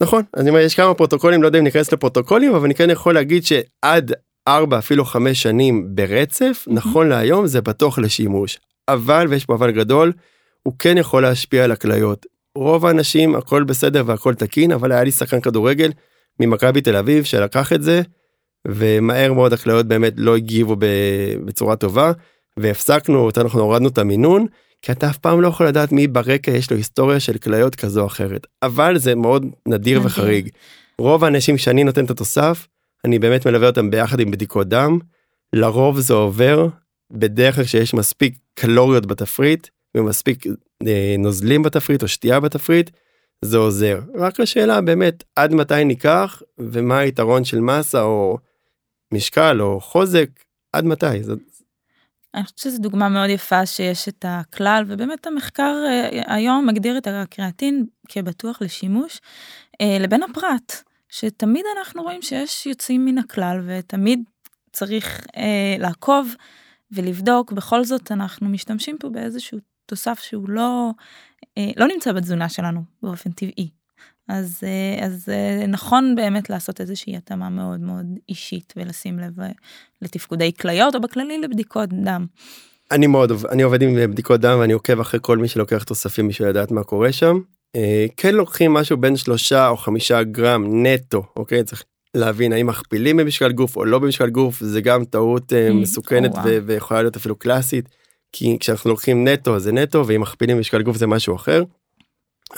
[0.00, 3.14] נכון, אני אומר יש כמה פרוטוקולים לא יודע אם ניכנס לפרוטוקולים אבל אני כן יכול
[3.14, 4.12] להגיד שעד
[4.48, 6.72] ארבע אפילו חמש שנים ברצף mm-hmm.
[6.72, 10.12] נכון להיום זה בטוח לשימוש אבל ויש פה אבל גדול
[10.62, 12.26] הוא כן יכול להשפיע על הכליות.
[12.54, 15.92] רוב האנשים הכל בסדר והכל תקין אבל היה לי שחקן כדורגל
[16.40, 18.02] ממכבי תל אביב שלקח את זה
[18.68, 20.76] ומהר מאוד הכליות באמת לא הגיבו
[21.44, 22.12] בצורה טובה
[22.56, 24.46] והפסקנו אותנו אנחנו הורדנו את המינון
[24.82, 28.00] כי אתה אף פעם לא יכול לדעת מי ברקע יש לו היסטוריה של כליות כזו
[28.00, 30.48] או אחרת אבל זה מאוד נדיר וחריג.
[30.98, 32.66] רוב האנשים שאני נותן את התוסף
[33.04, 34.98] אני באמת מלווה אותם ביחד עם בדיקות דם.
[35.52, 36.68] לרוב זה עובר
[37.10, 40.46] בדרך כלל שיש מספיק קלוריות בתפריט ומספיק
[40.86, 42.90] אה, נוזלים בתפריט או שתייה בתפריט
[43.42, 44.00] זה עוזר.
[44.14, 48.38] רק השאלה באמת עד מתי ניקח ומה היתרון של מסה או
[49.12, 50.28] משקל או חוזק
[50.72, 51.22] עד מתי?
[51.22, 51.38] זאת,
[52.34, 57.06] אני חושבת שזו דוגמה מאוד יפה שיש את הכלל, ובאמת המחקר אה, היום מגדיר את
[57.06, 59.20] הקריאטין כבטוח לשימוש,
[59.80, 60.82] אה, לבין הפרט,
[61.14, 64.22] שתמיד אנחנו רואים שיש יוצאים מן הכלל, ותמיד
[64.72, 66.34] צריך אה, לעקוב
[66.92, 70.90] ולבדוק, בכל זאת אנחנו משתמשים פה באיזשהו תוסף שהוא לא,
[71.76, 73.70] לא נמצא בתזונה שלנו באופן טבעי.
[74.28, 79.50] אז, אה, אז אה, נכון באמת לעשות איזושהי התאמה מאוד מאוד אישית ולשים לב אה,
[80.02, 82.26] לתפקודי כליות או בכללי לבדיקות דם.
[82.90, 86.48] אני מאוד אני עובד עם בדיקות דם ואני עוקב אחרי כל מי שלוקח תוספים בשביל
[86.48, 87.40] לדעת מה קורה שם.
[88.16, 91.84] כן לוקחים משהו בין שלושה או חמישה גרם נטו אוקיי צריך
[92.14, 96.40] להבין האם מכפילים במשקל גוף או לא במשקל גוף זה גם טעות mm, מסוכנת wow.
[96.66, 97.88] ויכולה להיות אפילו קלאסית
[98.32, 101.62] כי כשאנחנו לוקחים נטו זה נטו ואם מכפילים במשקל גוף זה משהו אחר.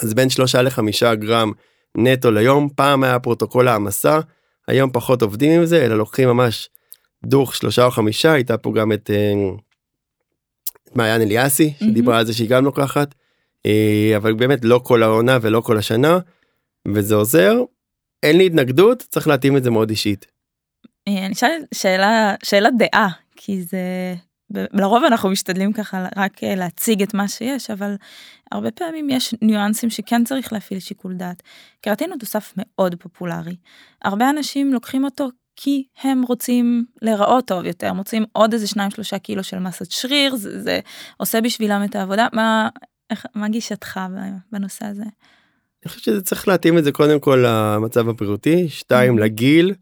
[0.02, 1.52] אז בין שלושה לחמישה גרם
[1.96, 4.20] נטו ליום, פעם היה פרוטוקול העמסה,
[4.68, 6.68] היום פחות עובדים עם זה, אלא לוקחים ממש
[7.26, 9.32] דוך שלושה או חמישה, הייתה פה גם את, אה,
[10.94, 11.84] מעיין אליאסי, mm-hmm.
[11.84, 13.25] שדיברה על זה שהיא גם לוקחת, אה,
[14.16, 16.18] אבל באמת לא כל העונה ולא כל השנה,
[16.88, 17.62] וזה עוזר.
[18.22, 20.26] אין לי התנגדות, צריך להתאים את זה מאוד אישית.
[21.08, 24.14] אה, אני אשאל שאלה, שאלה דעה, כי זה
[24.50, 27.94] לרוב אנחנו משתדלים ככה רק אה, להציג את מה שיש, אבל
[28.52, 31.42] הרבה פעמים יש ניואנסים שכן צריך להפעיל שיקול דעת.
[31.80, 33.56] קראטין הוא תוסף מאוד פופולרי.
[34.02, 38.66] הרבה אנשים לוקחים אותו כי הם רוצים להיראות טוב יותר, מוצאים עוד איזה
[39.14, 40.80] 2-3 קילו של מסת שריר, זה, זה
[41.16, 42.26] עושה בשבילם את העבודה.
[42.32, 42.68] מה,
[43.10, 44.00] איך, מה גישתך
[44.52, 45.02] בנושא הזה?
[45.02, 49.20] אני חושב שזה צריך להתאים את זה קודם כל למצב הבריאותי, שתיים mm-hmm.
[49.22, 49.74] לגיל.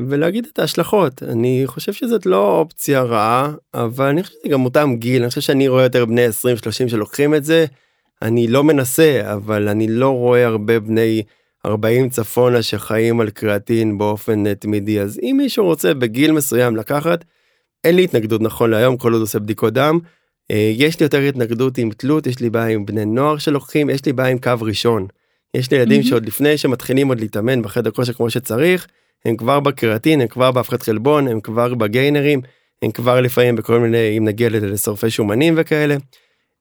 [0.00, 4.96] ולהגיד את ההשלכות אני חושב שזאת לא אופציה רעה אבל אני חושב שזה גם אותם
[4.96, 7.66] גיל אני חושב שאני רואה יותר בני 20 30 שלוקחים את זה
[8.22, 11.22] אני לא מנסה אבל אני לא רואה הרבה בני
[11.66, 17.24] 40 צפונה שחיים על קריאטין באופן אה, תמידי אז אם מישהו רוצה בגיל מסוים לקחת
[17.84, 19.98] אין לי התנגדות נכון להיום כל עוד עושה בדיקות דם.
[20.50, 24.06] אה, יש לי יותר התנגדות עם תלות יש לי בעיה עם בני נוער שלוקחים יש
[24.06, 25.06] לי בעיה עם קו ראשון.
[25.54, 26.06] יש לי ילדים mm-hmm.
[26.06, 28.86] שעוד לפני שמתחילים עוד להתאמן בחדר כושר כמו שצריך
[29.24, 32.40] הם כבר בקרטין, הם כבר בהפחת חלבון, הם כבר בגיינרים,
[32.82, 35.96] הם כבר לפעמים בכל מיני, אם נגיע לשורפי שומנים וכאלה.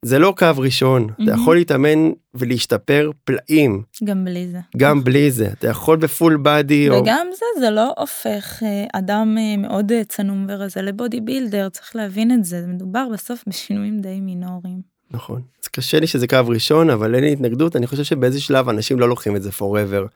[0.03, 1.23] זה לא קו ראשון, mm-hmm.
[1.23, 3.83] אתה יכול להתאמן ולהשתפר פלאים.
[4.03, 4.59] גם בלי זה.
[4.77, 6.89] גם בלי זה, אתה יכול בפול בדי.
[6.89, 7.35] וגם או...
[7.35, 12.31] זה, זה לא הופך אה, אדם אה, מאוד אה, צנום ורזה לבודי בילדר, צריך להבין
[12.31, 14.81] את זה, מדובר בסוף בשינויים די מינוריים.
[15.11, 18.69] נכון, אז קשה לי שזה קו ראשון, אבל אין לי התנגדות, אני חושב שבאיזה שלב
[18.69, 20.07] אנשים לא לוקחים את זה forever,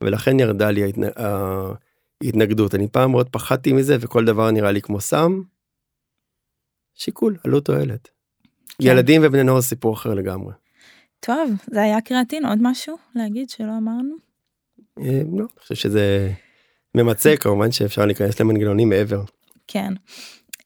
[0.00, 1.02] ולכן ירדה לי ההתנ...
[2.22, 5.40] התנגדות אני פעם מאוד פחדתי מזה וכל דבר נראה לי כמו סם.
[6.94, 8.15] שיקול עלות תועלת.
[8.82, 8.88] כן.
[8.88, 10.52] ילדים ובני נוער סיפור אחר לגמרי.
[11.20, 14.14] טוב זה היה קריאטין עוד משהו להגיד שלא אמרנו?
[14.98, 16.32] אה, לא, אני חושב שזה
[16.94, 19.22] ממצה כמובן שאפשר להיכנס למנגנונים מעבר.
[19.66, 19.92] כן.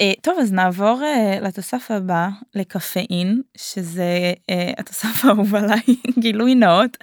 [0.01, 4.33] אה, טוב אז נעבור uh, לתוסף הבא לקפאין שזה
[4.79, 5.81] התוסף האהוב עליי
[6.19, 6.97] גילוי נאות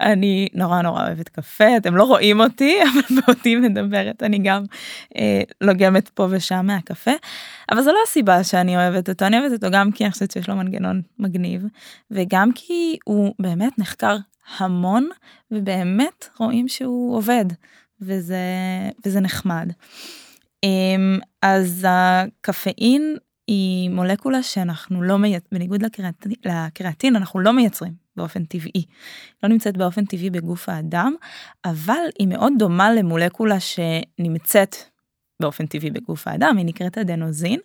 [0.00, 4.64] אני נורא נורא אוהבת קפה אתם לא רואים אותי אבל באותי מדברת אני גם
[5.60, 7.10] לוגמת פה ושם מהקפה
[7.70, 10.48] אבל זו לא הסיבה שאני אוהבת אותו אני אוהבת אותו גם כי אני חושבת שיש
[10.48, 11.64] לו מנגנון מגניב
[12.10, 14.16] וגם כי הוא באמת נחקר
[14.58, 15.08] המון
[15.50, 17.44] ובאמת רואים שהוא עובד
[18.00, 18.36] וזה
[19.06, 19.70] וזה נחמד.
[20.64, 28.44] אמ, אז הקפאין היא מולקולה שאנחנו לא מייצרים, בניגוד לקריאטין, לקריאטין אנחנו לא מייצרים באופן
[28.44, 28.84] טבעי.
[29.42, 31.14] לא נמצאת באופן טבעי בגוף האדם,
[31.64, 34.76] אבל היא מאוד דומה למולקולה שנמצאת
[35.40, 37.60] באופן טבעי בגוף האדם, היא נקראת אדנוזין.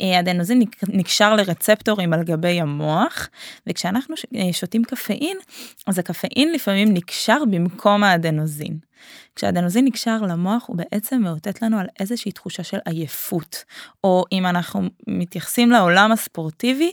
[0.00, 3.28] אה, אדנוזין נקשר לרצפטורים על גבי המוח,
[3.66, 5.36] וכשאנחנו אה, שותים קפאין,
[5.86, 8.78] אז הקפאין לפעמים נקשר במקום האדנוזין.
[9.36, 13.64] כשהאדנוזין נקשר למוח הוא בעצם מאותת לנו על איזושהי תחושה של עייפות,
[14.04, 16.92] או אם אנחנו מתייחסים לעולם הספורטיבי,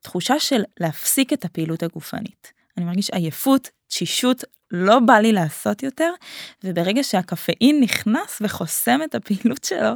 [0.00, 2.57] תחושה של להפסיק את הפעילות הגופנית.
[2.78, 6.10] אני מרגיש עייפות, תשישות, לא בא לי לעשות יותר,
[6.64, 9.92] וברגע שהקפאין נכנס וחוסם את הפעילות שלו,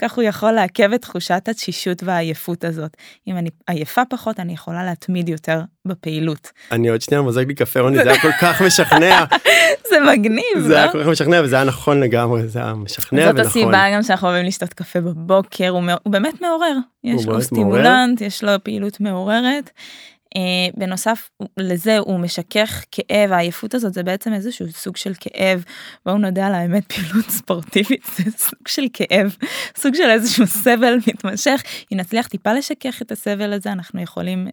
[0.00, 2.96] כך הוא יכול לעכב את תחושת התשישות והעייפות הזאת.
[3.26, 6.52] אם אני עייפה פחות, אני יכולה להתמיד יותר בפעילות.
[6.72, 9.24] אני עוד שנייה מוזג לי קפה רוני, זה היה כל כך משכנע.
[9.90, 10.78] זה מגניב, זה לא?
[10.78, 13.36] היה כל כך משכנע וזה היה נכון לגמרי, זה היה משכנע ונכון.
[13.36, 16.76] זאת הסיבה גם שאנחנו אוהבים לשתות קפה בבוקר, הוא, הוא באמת מעורר.
[17.04, 19.70] יש לו סטימולנט, יש לו פעילות מעוררת.
[20.38, 20.40] Uh,
[20.76, 25.64] בנוסף לזה הוא משכך כאב העייפות הזאת זה בעצם איזשהו סוג של כאב.
[26.06, 29.36] בואו נודה על האמת פעילות ספורטיבית זה סוג של כאב
[29.76, 31.62] סוג של איזשהו סבל מתמשך.
[31.92, 34.52] אם נצליח טיפה לשכך את הסבל הזה אנחנו יכולים uh,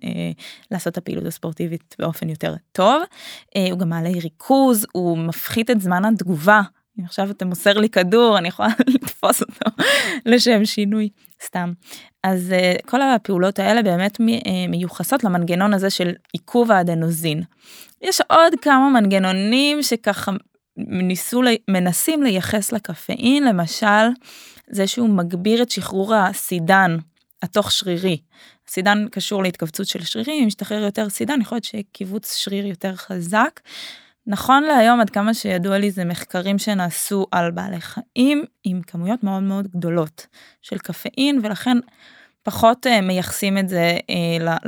[0.72, 3.02] לעשות את הפעילות הספורטיבית באופן יותר טוב.
[3.04, 6.62] uh, הוא גם מעלה ריכוז הוא מפחית את זמן התגובה.
[7.00, 9.84] אם עכשיו אתה מוסר לי כדור אני יכולה לתפוס אותו
[10.26, 11.10] לשם שינוי
[11.46, 11.74] סתם.
[12.24, 14.22] אז uh, כל הפעולות האלה באמת uh,
[14.70, 17.44] מיוחסות למנגנון הזה של עיכוב האדנוזין.
[18.02, 20.32] יש עוד כמה מנגנונים שככה
[20.78, 24.08] ניסו, מנסים לייחס לקפאין, למשל
[24.70, 26.98] זה שהוא מגביר את שחרור הסידן
[27.42, 28.18] התוך שרירי.
[28.68, 33.60] סידן קשור להתכווצות של שרירים, אם משתחרר יותר סידן, יכול להיות שקיבוץ שריר יותר חזק.
[34.28, 39.44] נכון להיום עד כמה שידוע לי זה מחקרים שנעשו על בעלי חיים עם כמויות מאוד
[39.44, 40.28] מאוד גדולות
[40.62, 41.78] של קפאין ולכן
[42.44, 44.68] פחות uh, מייחסים את זה uh,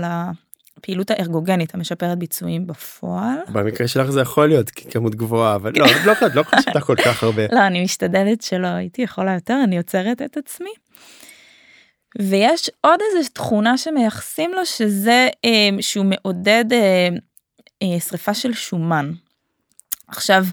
[0.77, 3.37] לפעילות הארגוגנית המשפרת ביצועים בפועל.
[3.51, 7.43] במקרה שלך זה יכול להיות כמות גבוהה אבל לא לא לא חשבת כל כך הרבה.
[7.51, 10.73] לא אני משתדלת שלא הייתי יכולה יותר אני עוצרת את עצמי.
[12.19, 16.65] ויש עוד איזה תכונה שמייחסים לו שזה uh, שהוא מעודד
[17.99, 19.11] שריפה של שומן.
[20.15, 20.45] עכשיו,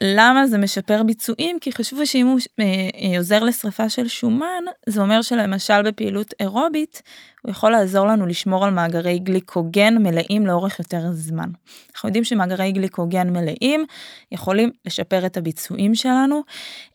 [0.00, 1.58] למה זה משפר ביצועים?
[1.60, 7.02] כי חשבו שאם הוא אה, אה, עוזר לשריפה של שומן, זה אומר שלמשל בפעילות אירובית,
[7.42, 11.48] הוא יכול לעזור לנו לשמור על מאגרי גליקוגן מלאים לאורך יותר זמן.
[11.94, 13.84] אנחנו יודעים שמאגרי גליקוגן מלאים
[14.32, 16.42] יכולים לשפר את הביצועים שלנו.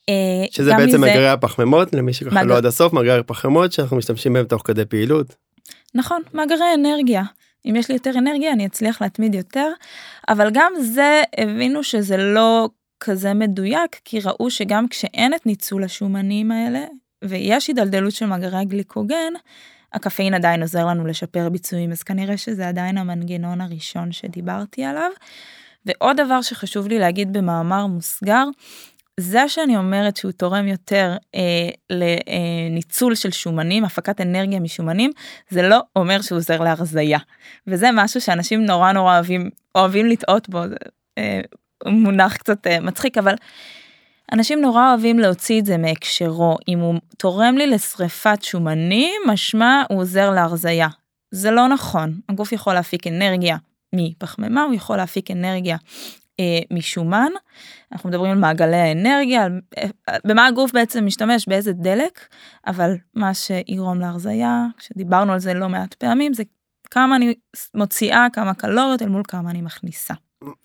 [0.10, 0.14] אה,
[0.52, 0.98] שזה בעצם מזה...
[0.98, 2.48] מאגרי הפחמימות, למי שככה מאגר...
[2.48, 5.36] לא עד הסוף, מאגרי הפחמימות שאנחנו משתמשים בהם תוך כדי פעילות.
[5.96, 7.24] נכון, מאגרי אנרגיה.
[7.66, 9.68] אם יש לי יותר אנרגיה אני אצליח להתמיד יותר,
[10.30, 12.70] אבל גם זה הבינו שזה לא
[13.00, 16.86] כזה מדויק, כי ראו שגם כשאין את ניצול השומנים האלה,
[17.24, 19.34] ויש הידלדלות של מאגרי הגליקוגן,
[19.94, 25.12] הקפאין עדיין עוזר לנו לשפר ביצועים, אז כנראה שזה עדיין המנגנון הראשון שדיברתי עליו.
[25.86, 28.44] ועוד דבר שחשוב לי להגיד במאמר מוסגר,
[29.20, 35.12] זה שאני אומרת שהוא תורם יותר אה, לניצול של שומנים, הפקת אנרגיה משומנים,
[35.50, 37.20] זה לא אומר שהוא עוזר להרזייה.
[37.68, 40.76] וזה משהו שאנשים נורא נורא אוהבים, אוהבים לטעות בו, זה
[41.18, 41.42] אה,
[41.86, 43.36] מונח קצת אה, מצחיק, אבל
[44.32, 46.58] אנשים נורא אוהבים להוציא את זה מהקשרו.
[46.68, 50.88] אם הוא תורם לי לשריפת שומנים, משמע הוא עוזר להרזייה.
[51.32, 53.58] זה לא נכון, הגוף יכול להפיק אנרגיה
[53.96, 56.21] מפחמימה, הוא יכול להפיק אנרגיה אה,
[56.72, 57.32] משומן.
[57.92, 59.88] אנחנו מדברים על מעגלי האנרגיה, על, אה,
[60.26, 62.20] במה הגוף בעצם משתמש, באיזה דלק,
[62.68, 66.44] אבל מה שיגרום להרזייה, כשדיברנו על זה לא מעט פעמים, זה
[66.92, 67.34] כמה אני
[67.74, 70.14] מוציאה, כמה קלוריות אל מול כמה אני מכניסה.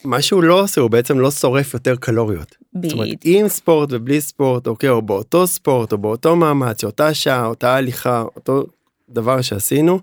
[0.04, 2.56] מה שהוא לא עושה הוא בעצם לא שורף יותר קלוריות.
[2.74, 2.92] בדיוק.
[2.92, 7.46] זאת אומרת עם ספורט ובלי ספורט אוקיי או באותו ספורט או באותו מאמץ אותה שעה
[7.46, 8.64] אותה הליכה אותו
[9.08, 10.00] דבר שעשינו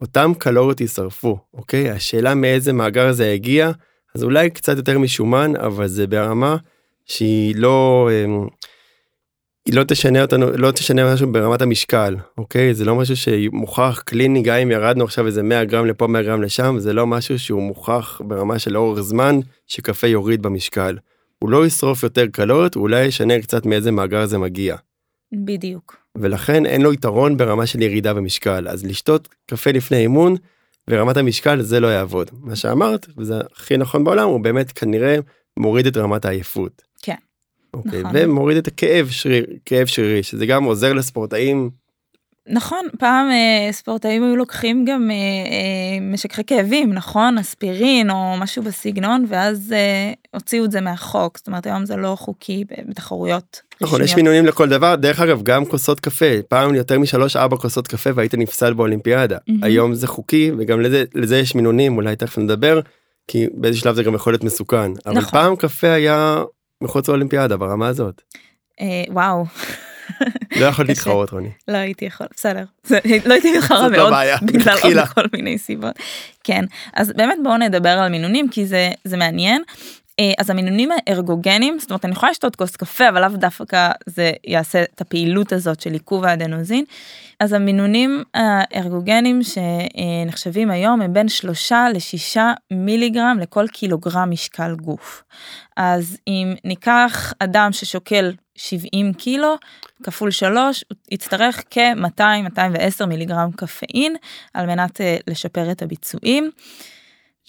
[0.00, 3.70] אותם קלוריות יישרפו אוקיי השאלה מאיזה מאגר זה הגיע
[4.14, 6.56] אז אולי קצת יותר משומן אבל זה ברמה
[7.06, 8.46] שהיא לא אמ,
[9.66, 14.42] היא לא תשנה אותנו לא תשנה משהו ברמת המשקל אוקיי זה לא משהו שמוכח קליני
[14.42, 17.62] גם אם ירדנו עכשיו איזה 100 גרם לפה 100 גרם לשם זה לא משהו שהוא
[17.62, 20.98] מוכח ברמה של אורך זמן שקפה יוריד במשקל.
[21.38, 24.76] הוא לא ישרוף יותר קלוריות הוא אולי ישנה קצת מאיזה מאגר זה מגיע.
[25.32, 25.96] בדיוק.
[26.18, 30.36] ולכן אין לו יתרון ברמה של ירידה במשקל אז לשתות קפה לפני אימון
[30.90, 35.16] ורמת המשקל זה לא יעבוד מה שאמרת וזה הכי נכון בעולם הוא באמת כנראה
[35.56, 36.82] מוריד את רמת העייפות.
[37.02, 37.14] כן.
[37.74, 38.12] אוקיי, נכון.
[38.14, 41.70] ומוריד את הכאב שריר כאב שרירי שזה גם עוזר לספורטאים.
[42.48, 48.62] נכון פעם אה, ספורטאים היו לוקחים גם אה, אה, משככי כאבים נכון אספירין או משהו
[48.62, 53.60] בסגנון ואז אה, הוציאו את זה מהחוק זאת אומרת היום זה לא חוקי בתחרויות.
[53.80, 57.88] נכון יש מינונים לכל דבר דרך אגב גם כוסות קפה פעם יותר משלוש ארבע כוסות
[57.88, 59.52] קפה והיית נפסל באולימפיאדה mm-hmm.
[59.62, 62.80] היום זה חוקי וגם לזה לזה יש מינונים אולי תכף נדבר
[63.28, 65.30] כי באיזה שלב זה גם יכול להיות מסוכן אבל נכון.
[65.30, 66.42] פעם קפה היה
[66.80, 68.22] מחוץ לאולימפיאדה ברמה הזאת.
[68.80, 69.44] אה, וואו.
[70.60, 71.50] לא יכולת להתחרות רוני.
[71.68, 72.64] לא הייתי יכול, בסדר.
[73.26, 74.12] לא הייתי מתחרה מאוד
[74.42, 75.94] בגלל עוד כל מיני סיבות.
[76.44, 76.64] כן,
[76.94, 78.66] אז באמת בואו נדבר על מינונים כי
[79.04, 79.62] זה מעניין.
[80.20, 84.32] אה, אז המינונים הארגוגנים, זאת אומרת אני יכולה לשתות כוס קפה אבל לאו דווקא זה
[84.44, 86.84] יעשה את הפעילות הזאת של עיכוב האדנוזין.
[87.40, 95.22] אז המינונים הארגוגנים שנחשבים היום הם בין שלושה לשישה מיליגרם לכל קילוגרם משקל גוף.
[95.76, 99.54] אז אם ניקח אדם ששוקל 70 קילו
[100.02, 104.16] כפול 3 הוא יצטרך כ-200-210 מיליגרם קפאין
[104.54, 106.50] על מנת אה, לשפר את הביצועים.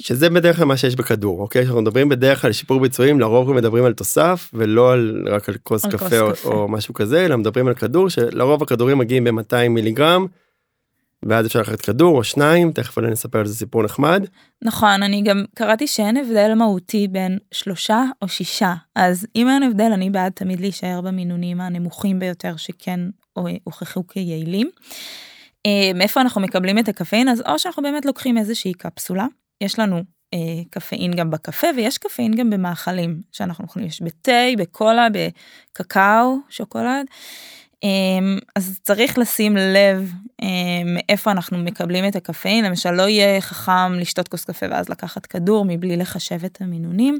[0.02, 3.86] שזה בדרך כלל מה שיש בכדור אוקיי אנחנו מדברים בדרך כלל שיפור ביצועים לרוב מדברים
[3.86, 7.38] על תוסף ולא על רק על כוס קפה, כוס או, קפה או משהו כזה אלא
[7.38, 10.28] מדברים על כדור שלרוב הכדורים מגיעים ב-200 מיליגרם.
[11.26, 14.26] ואז אפשר לקחת כדור או שניים תכף אני אספר על זה סיפור נחמד.
[14.64, 19.92] נכון אני גם קראתי שאין הבדל מהותי בין שלושה או שישה אז אם אין הבדל
[19.94, 23.00] אני בעד תמיד להישאר במינונים הנמוכים ביותר שכן
[23.64, 24.70] הוכחו כיעילים.
[25.66, 29.26] אה, מאיפה אנחנו מקבלים את הקפאין אז או שאנחנו באמת לוקחים איזושהי קפסולה
[29.62, 35.08] יש לנו אה, קפאין גם בקפה ויש קפאין גם במאכלים שאנחנו יכולים, יש בתה, בקולה,
[35.12, 37.06] בקקאו, שוקולד.
[37.84, 37.90] אה,
[38.56, 40.48] אז צריך לשים לב אה,
[40.86, 45.66] מאיפה אנחנו מקבלים את הקפאין, למשל לא יהיה חכם לשתות כוס קפה ואז לקחת כדור
[45.68, 47.20] מבלי לחשב את המינונים.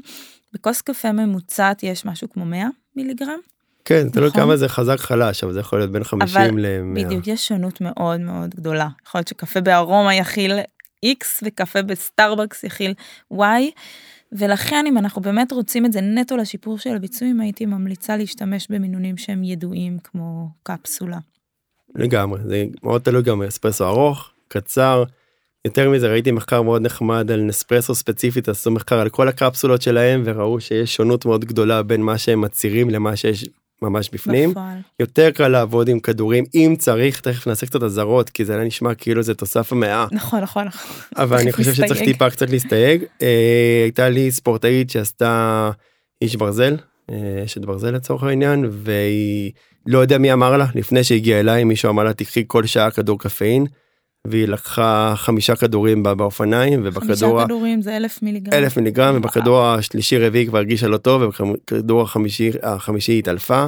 [0.52, 3.38] בכוס קפה ממוצעת יש משהו כמו 100 מיליגרם.
[3.84, 4.40] כן, תלוי נכון?
[4.40, 7.04] כמה זה חזק חלש, אבל זה יכול להיות בין 50 ל-100.
[7.04, 8.88] בדיוק, יש שונות מאוד מאוד גדולה.
[9.06, 10.52] יכול להיות שקפה בארומה יכיל
[11.04, 12.94] X וקפה בסטארבקס יכיל
[13.32, 13.36] Y.
[14.32, 19.16] ולכן אם אנחנו באמת רוצים את זה נטו לשיפור של הביצועים הייתי ממליצה להשתמש במינונים
[19.16, 21.18] שהם ידועים כמו קפסולה.
[21.94, 25.04] לגמרי זה מאוד תלוי גם אספרסו ארוך קצר.
[25.64, 30.22] יותר מזה ראיתי מחקר מאוד נחמד על נספרסו ספציפית עשו מחקר על כל הקפסולות שלהם
[30.24, 33.44] וראו שיש שונות מאוד גדולה בין מה שהם מצהירים למה שיש
[33.82, 34.50] ממש בפנים.
[34.50, 34.78] בפועל.
[35.00, 39.22] יותר קל לעבוד עם כדורים אם צריך תכף נעשה קצת אזהרות כי זה נשמע כאילו
[39.22, 40.06] זה תוסף המאה.
[40.12, 40.96] נכון נכון נכון.
[41.16, 43.04] אבל אני חושב שצריך טיפה קצת להסתייג.
[43.22, 45.70] אה, הייתה לי ספורטאית שעשתה
[46.22, 46.76] איש ברזל
[47.10, 49.52] אה, אשת ברזל לצורך העניין והיא
[49.86, 53.18] לא יודע מי אמר לה לפני שהגיעה אליי מישהו אמר לה תקחי כל שעה כדור
[53.18, 53.66] קפאין.
[54.30, 58.52] והיא לקחה חמישה כדורים באופניים ובכדור חמישה כדורים זה אלף מיליגרם.
[58.52, 63.66] אלף מיליגרם ובכדור השלישי רביעי כבר הרגישה לא טוב ובכדור החמישי החמישי התעלפה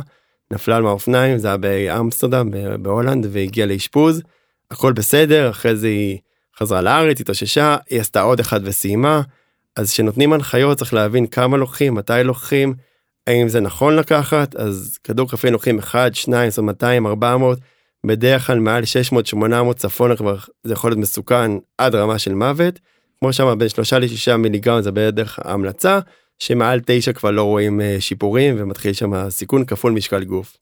[0.50, 2.50] נפלה על מהאופניים זה היה באמסטרדם
[2.82, 4.22] בהולנד והגיעה לאשפוז.
[4.70, 6.18] הכל בסדר אחרי זה היא
[6.58, 9.22] חזרה לארץ התאוששה היא עשתה עוד אחד וסיימה.
[9.76, 12.74] אז כשנותנים הנחיות צריך להבין כמה לוקחים מתי לוקחים
[13.26, 17.58] האם זה נכון לקחת אז כדור קפה לוקחים 1 2 200 400
[18.08, 18.82] בדרך כלל מעל
[19.34, 22.80] 600-800 צפונה כבר זה יכול להיות מסוכן עד רמה של מוות.
[23.20, 26.00] כמו שאמר בין 3 ל-6 מיליגרם זה בדרך ההמלצה
[26.38, 30.56] שמעל 9 כבר לא רואים אה, שיפורים ומתחיל שם סיכון כפול משקל גוף.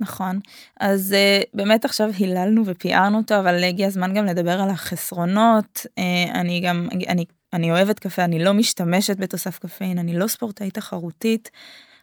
[0.00, 0.40] נכון
[0.80, 6.34] אז uh, באמת עכשיו היללנו ופיארנו אותו אבל הגיע הזמן גם לדבר על החסרונות uh,
[6.34, 11.50] אני גם אני אני אוהבת קפה אני לא משתמשת בתוסף קפאין אני לא ספורטאית תחרותית.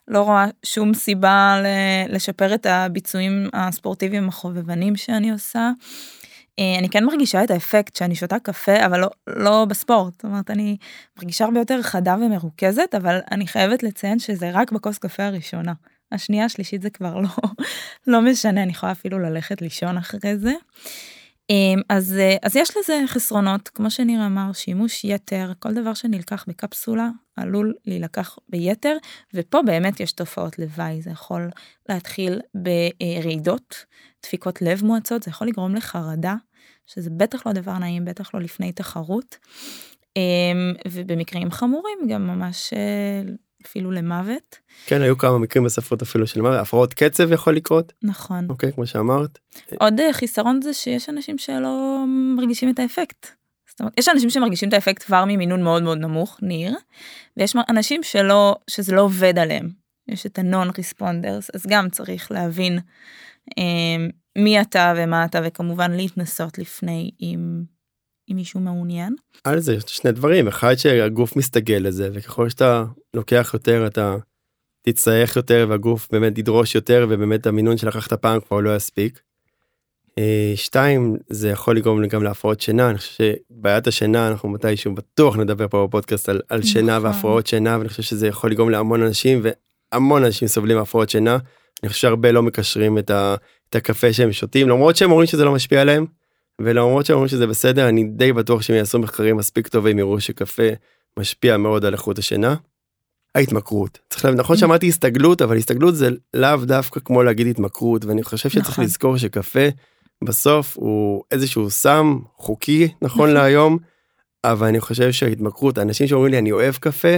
[0.09, 1.61] לא רואה שום סיבה
[2.09, 5.71] לשפר את הביצועים הספורטיביים החובבנים שאני עושה.
[6.59, 10.51] אה, אני כן מרגישה את האפקט שאני שותה קפה אבל לא, לא בספורט זאת אומרת
[10.51, 10.77] אני
[11.17, 15.73] מרגישה הרבה יותר חדה ומרוכזת אבל אני חייבת לציין שזה רק בכוס קפה הראשונה
[16.11, 17.29] השנייה השלישית זה כבר לא
[18.07, 20.53] לא משנה אני יכולה אפילו ללכת לישון אחרי זה.
[21.49, 26.45] אמ, אז אה, אז יש לזה חסרונות כמו שניר אמר שימוש יתר כל דבר שנלקח
[26.47, 27.09] בקפסולה
[27.41, 28.97] עלול להילקח ביתר
[29.33, 31.49] ופה באמת יש תופעות לוואי זה יכול
[31.89, 33.85] להתחיל ברעידות
[34.23, 36.35] דפיקות לב מועצות זה יכול לגרום לחרדה
[36.85, 39.37] שזה בטח לא דבר נעים בטח לא לפני תחרות.
[40.15, 43.33] אמ, ובמקרים חמורים גם ממש אה,
[43.65, 44.55] אפילו למוות.
[44.85, 48.87] כן היו כמה מקרים בספרות אפילו של מוות הפרעות קצב יכול לקרות נכון אוקיי כמו
[48.87, 49.39] שאמרת
[49.79, 52.05] עוד אה, חיסרון זה שיש אנשים שלא
[52.37, 53.38] מרגישים את האפקט.
[53.79, 56.75] זאת אומרת, יש אנשים שמרגישים את האפקט כבר ממינון מאוד מאוד נמוך ניר
[57.37, 59.69] ויש אנשים שלא שזה לא עובד עליהם
[60.07, 62.79] יש את הנון ריספונדרס אז גם צריך להבין
[63.57, 64.05] אה,
[64.37, 67.63] מי אתה ומה אתה וכמובן להתנסות לפני עם
[68.31, 69.15] אם מישהו מעוניין.
[69.43, 74.15] על זה שני דברים אחד שהגוף מסתגל לזה וככל שאתה לוקח יותר אתה
[74.81, 79.21] תצטרך יותר והגוף באמת ידרוש יותר ובאמת המינון שלקחת פעם כבר לא יספיק.
[80.19, 85.37] אה, שתיים זה יכול לגרום גם להפרעות שינה אני חושב שבעיית השינה אנחנו מתישהו בטוח
[85.37, 87.05] נדבר פה בפודקאסט על, על שינה נכון.
[87.05, 89.41] והפרעות שינה ואני חושב שזה יכול לגרום להמון אנשים
[89.93, 91.37] והמון אנשים סובלים מהפרעות שינה.
[91.83, 93.35] אני חושב שהרבה לא מקשרים את, ה,
[93.69, 96.05] את הקפה שהם שותים למרות שהם אומרים שזה לא משפיע עליהם
[96.61, 100.63] ולמרות שהם אומרים שזה בסדר אני די בטוח שהם יעשו מחקרים מספיק טובים יראו שקפה
[101.19, 102.55] משפיע מאוד על איכות השינה.
[103.35, 103.99] ההתמכרות.
[104.09, 108.49] צריך להבין, נכון שאמרתי הסתגלות, אבל הסתגלות זה לאו דווקא כמו להגיד התמכרות, ואני חושב
[108.49, 108.83] שצריך נכון.
[108.83, 109.67] לזכור שקפה
[110.23, 113.77] בסוף הוא איזשהו סם חוקי נכון, נכון להיום,
[114.43, 117.17] אבל אני חושב שההתמכרות, אנשים שאומרים לי אני אוהב קפה,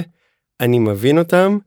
[0.60, 1.58] אני מבין אותם,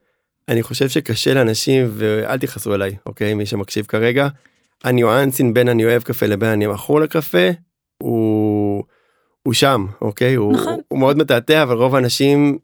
[0.48, 4.28] אני חושב שקשה לאנשים, ואל תכעסו אליי, אוקיי, מי שמקשיב כרגע,
[4.84, 7.48] הניואנסים בין אני אוהב קפה לבין אני מכור לקפה,
[8.02, 8.84] הוא,
[9.42, 10.36] הוא שם, אוקיי?
[10.36, 10.72] נכון.
[10.72, 12.58] הוא, הוא מאוד מתעתע, אבל רוב האנשים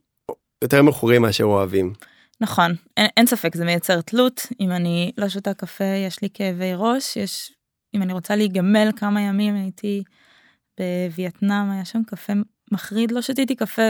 [0.65, 1.93] יותר מכורים מאשר אוהבים.
[2.41, 4.47] נכון, אין, אין ספק, זה מייצר תלות.
[4.61, 7.53] אם אני לא שותה קפה, יש לי כאבי ראש, יש,
[7.95, 10.03] אם אני רוצה להיגמל כמה ימים, הייתי
[10.79, 12.33] בווייטנאם, היה שם קפה
[12.73, 13.83] מחריד, לא שתיתי קפה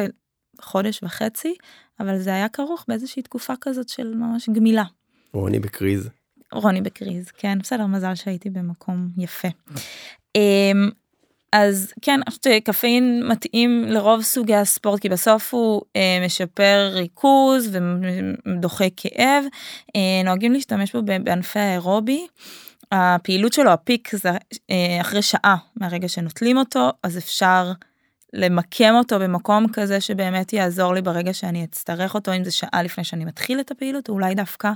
[0.60, 1.54] חודש וחצי,
[2.00, 4.84] אבל זה היה כרוך באיזושהי תקופה כזאת של ממש גמילה.
[5.32, 6.10] רוני בקריז.
[6.52, 9.48] רוני בקריז, כן, בסדר, מזל שהייתי במקום יפה.
[10.36, 10.90] אמ,
[11.52, 17.76] אז כן, אני חושבת שקפאין מתאים לרוב סוגי הספורט, כי בסוף הוא אה, משפר ריכוז
[18.46, 19.44] ודוחה כאב.
[19.96, 22.26] אה, נוהגים להשתמש בו בענפי האירובי.
[22.92, 24.30] הפעילות שלו, הפיק, זה
[24.70, 27.72] אה, אחרי שעה מהרגע שנוטלים אותו, אז אפשר
[28.32, 33.04] למקם אותו במקום כזה שבאמת יעזור לי ברגע שאני אצטרך אותו, אם זה שעה לפני
[33.04, 34.72] שאני מתחיל את הפעילות, או אולי דווקא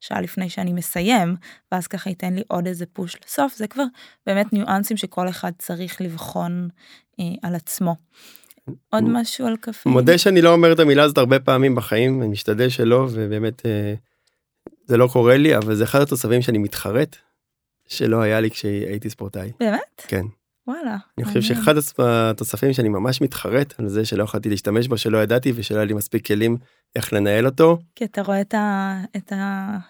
[0.00, 1.36] שעה לפני שאני מסיים,
[1.72, 3.84] ואז ככה ייתן לי עוד איזה פוש לסוף, זה כבר
[4.26, 6.68] באמת ניואנסים שכל אחד צריך לבחון
[7.20, 7.96] אה, על עצמו.
[8.90, 9.90] עוד משהו על קפה?
[9.90, 13.94] מודה שאני לא אומר את המילה הזאת הרבה פעמים בחיים, אני משתדל שלא, ובאמת אה,
[14.86, 17.16] זה לא קורה לי, אבל זה אחד התוספים שאני מתחרט,
[17.88, 19.52] שלא היה לי כשהייתי ספורטאי.
[19.60, 20.04] באמת?
[20.08, 20.24] כן.
[20.66, 20.96] וואלה.
[21.18, 25.52] אני חושב שאחד התוספים שאני ממש מתחרט על זה שלא יכולתי להשתמש בו, שלא ידעתי
[25.54, 26.56] ושלא היה לי מספיק כלים
[26.96, 27.78] איך לנהל אותו.
[27.94, 29.32] כי אתה רואה את, ה, את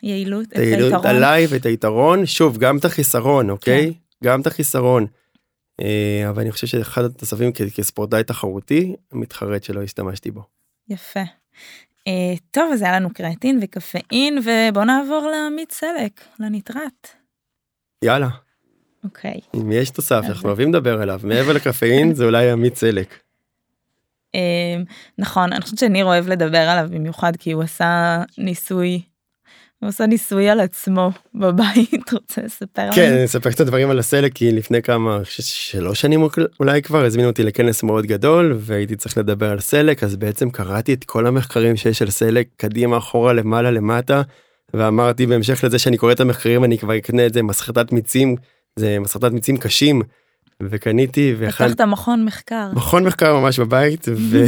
[0.03, 3.93] היעילות, את, את היעילות עליי ואת היתרון, שוב, גם את החיסרון, אוקיי?
[3.95, 3.99] כן.
[4.25, 5.07] גם את החיסרון.
[5.81, 10.43] אה, אבל אני חושב שאחד התוספים כספורטאי תחרותי, מתחרט שלא השתמשתי בו.
[10.89, 11.23] יפה.
[12.09, 17.18] אה, טוב, אז היה לנו קרטין וקפאין, ובוא נעבור למיץ סלק, לניטרט.
[18.05, 18.29] יאללה.
[19.05, 19.41] אוקיי.
[19.55, 23.19] אם יש תוסף שאנחנו אוהבים לדבר עליו מעבר לקפאין זה אולי המיץ סלק.
[24.35, 24.85] אמ,
[25.19, 29.03] נכון אני חושבת שניר אוהב לדבר עליו במיוחד כי הוא עשה ניסוי.
[29.81, 34.33] הוא עושה ניסוי על עצמו בבית רוצה לספר כן אני אספר קצת דברים על הסלק
[34.33, 36.29] כי לפני כמה שלוש שנים
[36.61, 40.95] אולי כבר הזמינו אותי לכנס מאוד גדול והייתי צריך לדבר על סלק אז בעצם קראתי
[40.95, 44.23] את כל המחקרים שיש על סלק קדימה אחורה למעלה למטה
[44.75, 48.37] ואמרתי בהמשך לזה שאני קורא את המחקרים אני כבר אקנה את זה מסחטת מיצים
[48.77, 50.03] זה מסרטת מיצים קשים.
[50.63, 52.71] וקניתי והכנתי פתחת מכון מחקר.
[52.75, 54.45] מכון מחקר ממש בבית ו...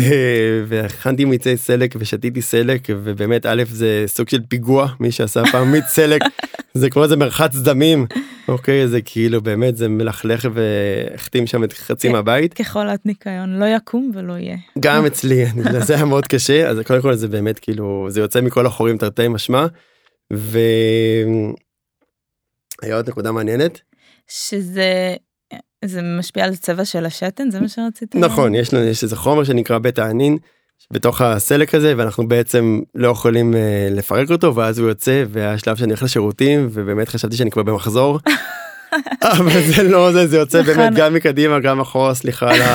[0.67, 5.85] והכנתי מיצי סלק ושתיתי סלק ובאמת א' זה סוג של פיגוע מי שעשה פעם מיץ
[5.85, 6.23] סלק
[6.75, 8.07] זה כמו איזה מרחץ דמים.
[8.49, 12.55] אוקיי זה כאילו באמת זה מלכלך והחתים שם את חצי מהבית.
[12.55, 14.57] כחולת ניקיון לא יקום ולא יהיה.
[14.81, 15.45] גם אצלי
[15.87, 19.29] זה היה מאוד קשה אז קודם כל זה באמת כאילו זה יוצא מכל החורים תרתי
[19.29, 19.67] משמע.
[20.31, 20.67] והיה
[22.97, 23.81] עוד נקודה מעניינת
[24.29, 25.17] שזה
[25.85, 29.45] זה משפיע על צבע של השתן זה מה שרציתי נכון יש לנו יש איזה חומר
[29.45, 30.39] שנקרא בית הענין
[30.93, 35.89] בתוך הסלק הזה ואנחנו בעצם לא יכולים אה, לפרק אותו ואז הוא יוצא והשלב שאני
[35.89, 38.19] הולך לשירותים ובאמת חשבתי שאני כבר במחזור.
[39.23, 40.95] אבל זה לא זה זה יוצא באמת נכון.
[40.95, 42.61] גם מקדימה גם אחורה סליחה על.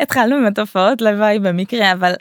[0.00, 2.12] התחלנו עם התופעות לוואי במקרה אבל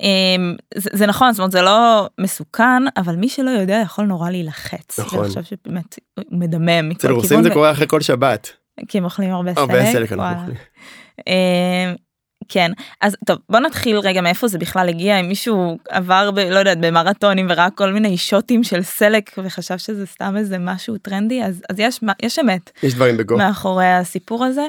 [0.00, 4.30] אמ, זה, זה נכון זאת אומרת זה לא מסוכן אבל מי שלא יודע יכול נורא
[4.30, 5.00] להילחץ.
[5.00, 5.28] נכון.
[5.28, 5.98] חושב שבאמת
[6.30, 6.90] מדמם.
[6.90, 8.52] אצל רוסים זה קורה אחרי כל שבת.
[8.88, 9.58] כי הם אוכלים הרבה סלק.
[9.58, 10.56] הרבה סלק אנחנו אוכלים.
[11.26, 11.94] אמ,
[12.48, 16.58] כן אז טוב בוא נתחיל רגע מאיפה זה בכלל הגיע אם מישהו עבר ב, לא
[16.58, 21.62] יודעת במרתונים וראה כל מיני שוטים של סלק וחשב שזה סתם איזה משהו טרנדי אז
[21.70, 24.66] אז יש יש אמת יש דברים בגו מאחורי הסיפור הזה.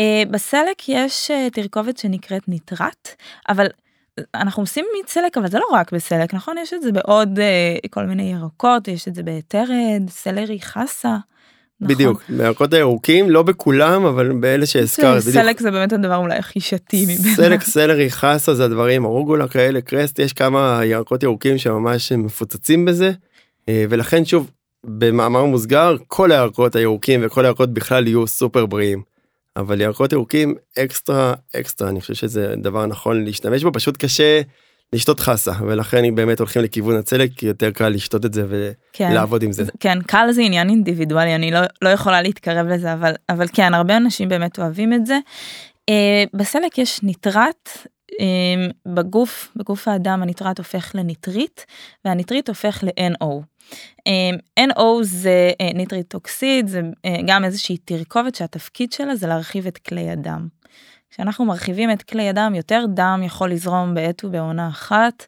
[0.00, 3.08] Uh, בסלק יש uh, תרכובת שנקראת ניטרט
[3.48, 3.66] אבל
[4.34, 8.04] אנחנו עושים מצלק אבל זה לא רק בסלק נכון יש את זה בעוד uh, כל
[8.04, 11.16] מיני ירקות יש את זה בתרד סלרי חסה.
[11.80, 11.94] נכון.
[11.94, 15.22] בדיוק בירקות הירוקים לא בכולם אבל באלה שהזכרת.
[15.22, 17.34] סלק זה באמת הדבר אולי הכי שתי מבין.
[17.34, 23.12] סלק סלרי חסה זה הדברים ארוגולה כאלה cress יש כמה ירקות ירוקים שממש מפוצצים בזה
[23.70, 24.50] ולכן שוב
[24.86, 29.09] במאמר מוסגר כל הירקות הירוקים וכל הירקות בכלל יהיו סופר בריאים.
[29.56, 34.40] אבל ירקות ירוקים אקסטרה אקסטרה אני חושב שזה דבר נכון להשתמש בו פשוט קשה
[34.92, 38.46] לשתות חסה ולכן באמת הולכים לכיוון הסלק יותר קל לשתות את זה.
[38.48, 39.64] ולעבוד כן, עם זה.
[39.80, 43.96] כן קל זה עניין אינדיבידואלי אני לא, לא יכולה להתקרב לזה אבל אבל כן הרבה
[43.96, 45.18] אנשים באמת אוהבים את זה.
[45.90, 45.92] Uh,
[46.34, 47.68] בסלק יש ניטרט
[48.86, 51.66] בגוף בגוף האדם הניטרט הופך לניטרית
[52.04, 53.42] והניטרית הופך ל-NO.
[53.98, 59.66] Um, NO זה uh, ניטרית טוקסיד זה uh, גם איזושהי תרכובת שהתפקיד שלה זה להרחיב
[59.66, 60.48] את כלי הדם.
[61.10, 65.26] כשאנחנו מרחיבים את כלי הדם, יותר דם יכול לזרום בעת ובעונה אחת.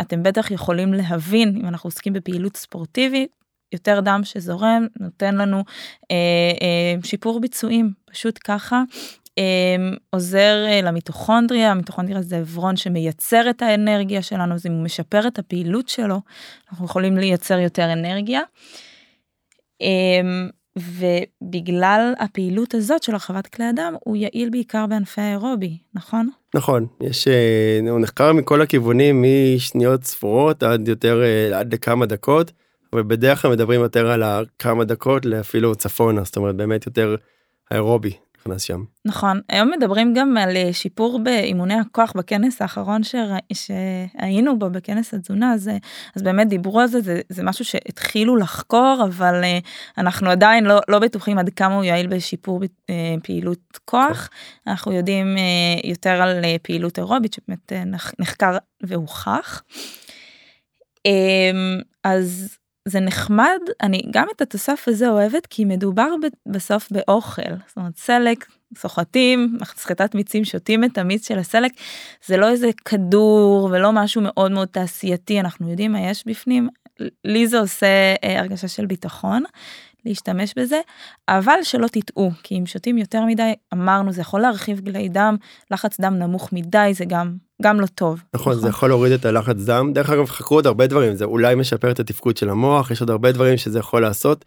[0.00, 3.30] אתם בטח יכולים להבין, אם אנחנו עוסקים בפעילות ספורטיבית,
[3.72, 5.56] יותר דם שזורם נותן לנו
[6.10, 6.16] אה,
[6.62, 8.82] אה, שיפור ביצועים, פשוט ככה.
[9.38, 15.88] אה, עוזר אה, למיטוכונדריה, המיטוכונדריה זה עברון שמייצר את האנרגיה שלנו, הוא משפר את הפעילות
[15.88, 16.20] שלו,
[16.70, 18.40] אנחנו יכולים לייצר יותר אנרגיה.
[19.82, 20.20] אה,
[20.76, 26.28] ובגלל הפעילות הזאת של הרחבת כלי הדם, הוא יעיל בעיקר בענפי האירובי, נכון?
[26.54, 29.24] נכון, יש, אה, הוא נחקר מכל הכיוונים,
[29.56, 32.52] משניות ספורות עד יותר, אה, עד לכמה דקות.
[32.92, 37.16] אבל בדרך כלל מדברים יותר על כמה דקות לאפילו צפונה, זאת אומרת באמת יותר
[37.70, 38.12] אירובי
[38.46, 38.84] נכנס שם.
[39.04, 45.14] נכון, היום מדברים גם על אה, שיפור באימוני הכוח בכנס האחרון שרא, שהיינו בו בכנס
[45.14, 45.70] התזונה, אז,
[46.16, 49.68] אז באמת דיברו על זה, זה, זה משהו שהתחילו לחקור, אבל uh,
[49.98, 52.60] אנחנו עדיין לא, לא בטוחים עד כמה הוא יעיל בשיפור
[53.22, 54.30] פעילות כוח.
[54.66, 55.36] אנחנו יודעים
[55.84, 57.72] יותר על פעילות אירובית שבאמת
[58.18, 59.62] נחקר והוכח.
[61.08, 62.56] Um, אז
[62.88, 66.08] זה נחמד, אני גם את התוסף הזה אוהבת כי מדובר
[66.46, 68.46] בסוף באוכל, זאת אומרת סלק,
[68.78, 71.72] סוחטים, סחיטת מיצים, שותים את המיץ של הסלק,
[72.26, 76.68] זה לא איזה כדור ולא משהו מאוד מאוד תעשייתי, אנחנו יודעים מה יש בפנים,
[77.24, 79.42] לי זה עושה אה, הרגשה של ביטחון.
[80.06, 80.80] להשתמש בזה,
[81.28, 85.36] אבל שלא תטעו, כי אם שותים יותר מדי, אמרנו, זה יכול להרחיב גלי דם,
[85.70, 88.22] לחץ דם נמוך מדי, זה גם, גם לא טוב.
[88.34, 89.92] נכון, נכון, זה יכול להוריד את הלחץ דם.
[89.92, 93.10] דרך אגב, חקרו עוד הרבה דברים, זה אולי משפר את התפקוד של המוח, יש עוד
[93.10, 94.44] הרבה דברים שזה יכול לעשות.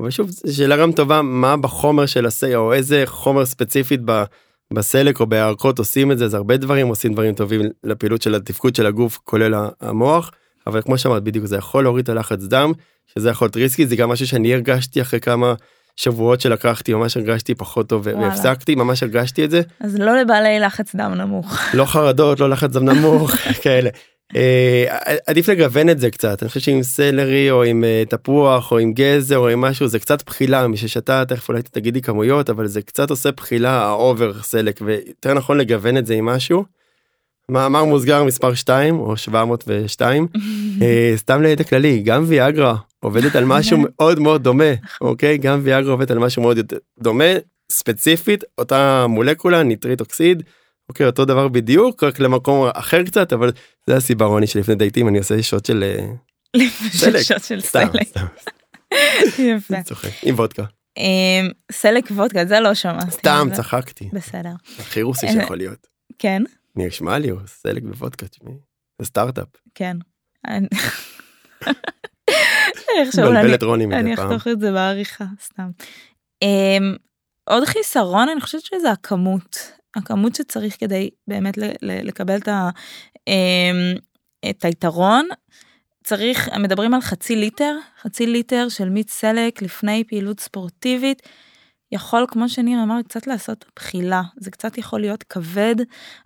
[0.00, 4.22] אבל שוב, שאלה גם טובה, מה בחומר של הסי, או איזה חומר ספציפית ב...
[4.72, 8.74] בסלק או בירקות עושים את זה, אז הרבה דברים עושים דברים טובים לפעילות של התפקוד
[8.74, 10.30] של הגוף, כולל המוח,
[10.68, 12.72] אבל כמו שאמרת בדיוק, זה יכול להוריד את הלחץ דם,
[13.14, 15.54] שזה יכול להיות risky זה גם משהו שאני הרגשתי אחרי כמה
[15.96, 19.60] שבועות שלקחתי ממש הרגשתי פחות טוב והפסקתי ממש הרגשתי את זה.
[19.80, 21.58] אז לא לבעלי לחץ דם נמוך.
[21.74, 23.30] לא חרדות לא לחץ דם נמוך
[23.62, 23.90] כאלה.
[24.36, 24.84] אה,
[25.26, 28.92] עדיף לגוון את זה קצת אני חושב שעם סלרי או עם אה, תפוח או עם
[28.92, 32.82] גזר או עם משהו זה קצת בחילה מי ששתה תכף אולי תגידי כמויות אבל זה
[32.82, 36.77] קצת עושה בחילה ה over סלק ויותר נכון לגוון את זה עם משהו.
[37.50, 40.26] מאמר מוסגר מספר 2 או 702
[40.82, 44.72] אה, סתם לידע כללי גם ויאגרה עובדת על משהו מאוד מאוד דומה.
[45.00, 46.58] אוקיי גם ויאגרה עובדת על משהו מאוד
[46.98, 47.24] דומה
[47.72, 50.42] ספציפית אותה מולקולה ניטרית אוקסיד.
[50.88, 53.52] אוקיי אותו דבר בדיוק רק למקום אחר קצת אבל
[53.86, 56.06] זה הסיבה רוני שלפני דייטים אני עושה שוט של אה,
[57.22, 57.92] שוט של סלק.
[60.22, 60.64] עם וודקה.
[60.98, 63.10] אמ, סלק וודקה זה לא שמעתי.
[63.10, 64.08] סתם צחקתי.
[64.12, 64.52] בסדר.
[64.78, 65.86] הכי רוסי אה, שיכול להיות.
[66.18, 66.42] כן.
[66.86, 68.54] נשמע לי הוא סלק בוודקה תשמעי.
[68.98, 69.48] זה סטארט-אפ.
[69.74, 69.96] כן.
[73.18, 74.06] מבלבלת רוני מדי פעם.
[74.06, 75.70] אני אחתוך את זה בעריכה סתם.
[76.42, 76.96] אמ,
[77.44, 82.70] עוד חיסרון אני חושבת שזה הכמות הכמות שצריך כדי באמת לקבל את, ה,
[83.28, 83.94] אמ,
[84.50, 85.28] את היתרון.
[86.04, 91.22] צריך מדברים על חצי ליטר חצי ליטר של מיץ סלק לפני פעילות ספורטיבית.
[91.92, 95.76] יכול כמו שניר אמר קצת לעשות בחילה זה קצת יכול להיות כבד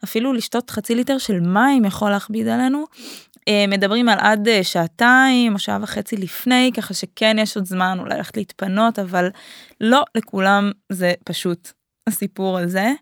[0.04, 2.84] אפילו לשתות חצי ליטר של מים יכול להכביד עלינו
[3.48, 7.98] אה, מדברים על עד אה, שעתיים או שעה וחצי לפני ככה שכן יש עוד זמן
[8.00, 9.28] אולי ללכת להתפנות אבל
[9.80, 11.72] לא לכולם זה פשוט
[12.06, 12.92] הסיפור הזה.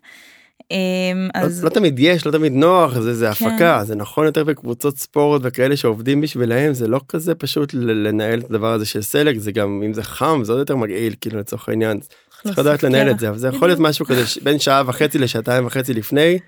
[0.71, 3.45] אה, אז לא, לא תמיד יש לא תמיד נוח זה זה כן.
[3.45, 8.49] הפקה זה נכון יותר בקבוצות ספורט וכאלה שעובדים בשבילהם זה לא כזה פשוט לנהל את
[8.49, 11.69] הדבר הזה של סלק זה גם אם זה חם זה עוד יותר מגעיל כאילו לצורך
[11.69, 11.99] העניין
[12.43, 15.65] צריך לדעת לנהל את זה אבל זה יכול להיות משהו כזה בין שעה וחצי לשעתיים
[15.65, 16.39] וחצי לפני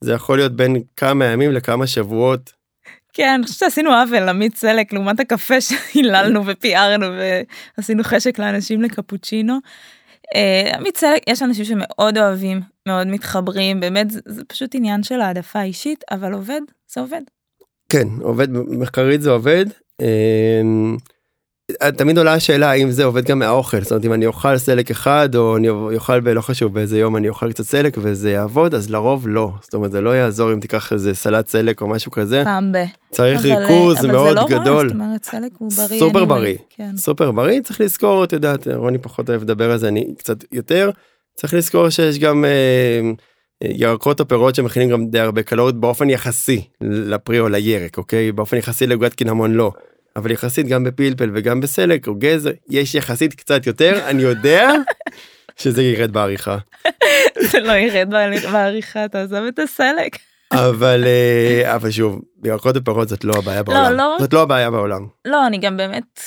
[0.00, 2.52] זה יכול להיות בין כמה ימים לכמה שבועות
[3.12, 7.06] כן, אני חושבת שעשינו עוול למיץ סלק לעומת הקפה שהיללנו ופיארנו
[7.78, 9.58] ועשינו חשק לאנשים לקפוצ'ינו.
[10.74, 15.62] עמית סלק, יש אנשים שמאוד אוהבים, מאוד מתחברים, באמת זה, זה פשוט עניין של העדפה
[15.62, 16.60] אישית, אבל עובד,
[16.94, 17.22] זה עובד.
[17.88, 19.66] כן, עובד, מחקרית זה עובד.
[21.96, 23.80] תמיד עולה השאלה האם זה עובד גם מהאוכל.
[23.80, 27.28] זאת אומרת אם אני אוכל סלק אחד או אני אוכל בלא חשוב באיזה יום אני
[27.28, 29.50] אוכל קצת סלק וזה יעבוד אז לרוב לא.
[29.62, 32.42] זאת אומרת זה לא יעזור אם תיקח איזה סלט סלק או משהו כזה.
[32.44, 32.76] פעם ב...
[33.10, 34.90] צריך אבל, ריכוז אבל מאוד לא גדול.
[34.90, 36.56] רע, אומרת, סלק הוא בריא סופר בריא.
[36.70, 36.96] כן.
[36.96, 40.90] סופר בריא צריך לזכור את יודעת רוני פחות אוהב לדבר על זה אני קצת יותר.
[41.36, 42.44] צריך לזכור שיש גם.
[42.44, 43.10] אה,
[43.64, 48.32] ירקות או פירות שמכינים גם די הרבה קלוריות באופן יחסי לפרי או לירק אוקיי?
[48.32, 49.72] באופן יחסי לעוגת קינמון לא
[50.16, 54.70] אבל יחסית גם בפלפל וגם בסלק או גזר יש יחסית קצת יותר אני יודע
[55.56, 56.58] שזה ירד בעריכה.
[57.50, 58.10] זה לא ירד
[58.52, 60.16] בעריכה תעזוב את הסלק.
[60.52, 64.70] אבל אה, אבל שוב בירקות ופירות זאת לא הבעיה לא, בעולם לא, זאת לא הבעיה
[64.70, 65.06] בעולם.
[65.24, 66.20] לא אני גם באמת.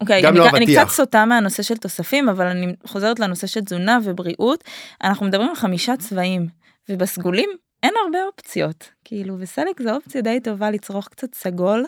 [0.00, 3.60] אוקיי, גם אני, לא אני קצת סוטה מהנושא של תוספים אבל אני חוזרת לנושא של
[3.60, 4.64] תזונה ובריאות
[5.04, 6.46] אנחנו מדברים על חמישה צבעים
[6.88, 7.50] ובסגולים
[7.82, 11.84] אין הרבה אופציות, כאילו, וסלק זה אופציה די טובה לצרוך קצת סגול.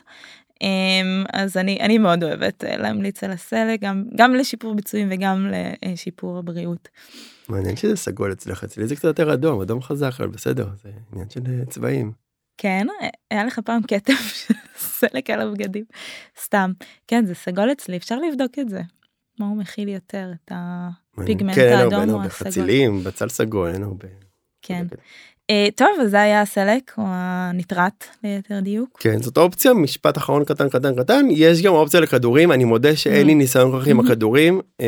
[0.63, 5.51] אמ, אז אני, אני מאוד אוהבת אה, להמליץ על הסלק, גם, גם לשיפור ביצועים וגם
[5.85, 6.89] לשיפור הבריאות.
[7.49, 11.31] מעניין שזה סגול אצלך, אצלי זה קצת יותר אדום, אדום חזק, אבל בסדר, זה עניין
[11.31, 12.13] של אה, צבעים.
[12.59, 12.87] כן,
[13.31, 14.13] היה לך פעם כתב
[14.47, 15.85] של סלק על הבגדים,
[16.43, 16.73] סתם.
[17.07, 18.81] כן, זה סגול אצלי, אפשר לבדוק את זה.
[19.39, 21.99] מה הוא מכיל יותר, את הפיגמנט כן, האדום או הסגול.
[21.99, 24.09] כן, אין הרבה, חצילים, בצל סגול, אין הרבה.
[24.63, 24.87] כן.
[25.51, 28.99] Uh, טוב, אז זה היה הסלק, או הניטרט ליתר דיוק.
[29.01, 33.27] כן, זאת אופציה, משפט אחרון קטן קטן קטן, יש גם אופציה לכדורים, אני מודה שאין
[33.27, 33.35] לי.
[33.35, 34.01] ניסיון כל כך עם.
[34.01, 34.61] הכדורים.
[34.81, 34.87] אמ,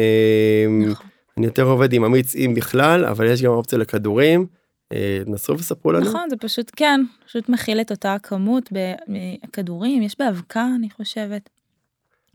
[0.90, 1.06] נכון.
[1.38, 4.46] אני יותר עובד עם אמיץ אם בכלל, אבל יש גם אופציה לכדורים.
[4.92, 6.06] אה, נסו וספרו לנו.
[6.06, 11.50] נכון, זה פשוט, כן, פשוט מכיל את אותה הכמות בכדורים, יש באבקה, אני חושבת.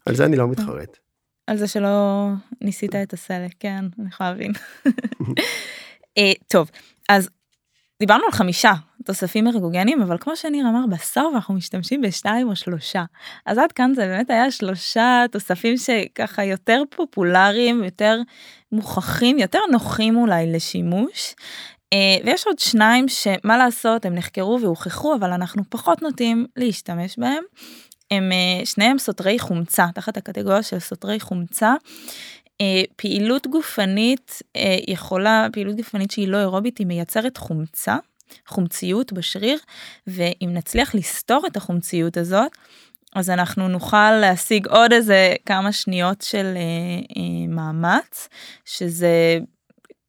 [0.06, 0.98] על זה אני לא מתחרט.
[1.48, 2.28] על זה שלא
[2.62, 4.52] ניסית את הסלק, כן, אני יכולה להבין.
[6.18, 6.70] אה, טוב,
[7.10, 7.30] אז
[8.00, 8.74] דיברנו על חמישה
[9.06, 13.04] תוספים ארגוגנים אבל כמו שניר אמר בסוף אנחנו משתמשים בשתיים או שלושה
[13.46, 18.22] אז עד כאן זה באמת היה שלושה תוספים שככה יותר פופולריים יותר
[18.72, 21.36] מוכחים יותר נוחים אולי לשימוש.
[21.94, 27.44] אה, ויש עוד שניים שמה לעשות הם נחקרו והוכחו אבל אנחנו פחות נוטים להשתמש בהם.
[28.12, 31.74] הם אה, שניהם סותרי חומצה תחת הקטגוריה של סותרי חומצה.
[32.62, 37.98] אה, פעילות גופנית אה, יכולה, פעילות גופנית שהיא לא אירובית, היא מייצרת חומצה,
[38.48, 39.58] חומציות בשריר,
[40.08, 42.52] ואם נצליח לסתור את החומציות הזאת,
[43.16, 48.30] אז אנחנו נוכל להשיג עוד איזה כמה שניות של אה, מאמץ,
[48.66, 49.40] שזה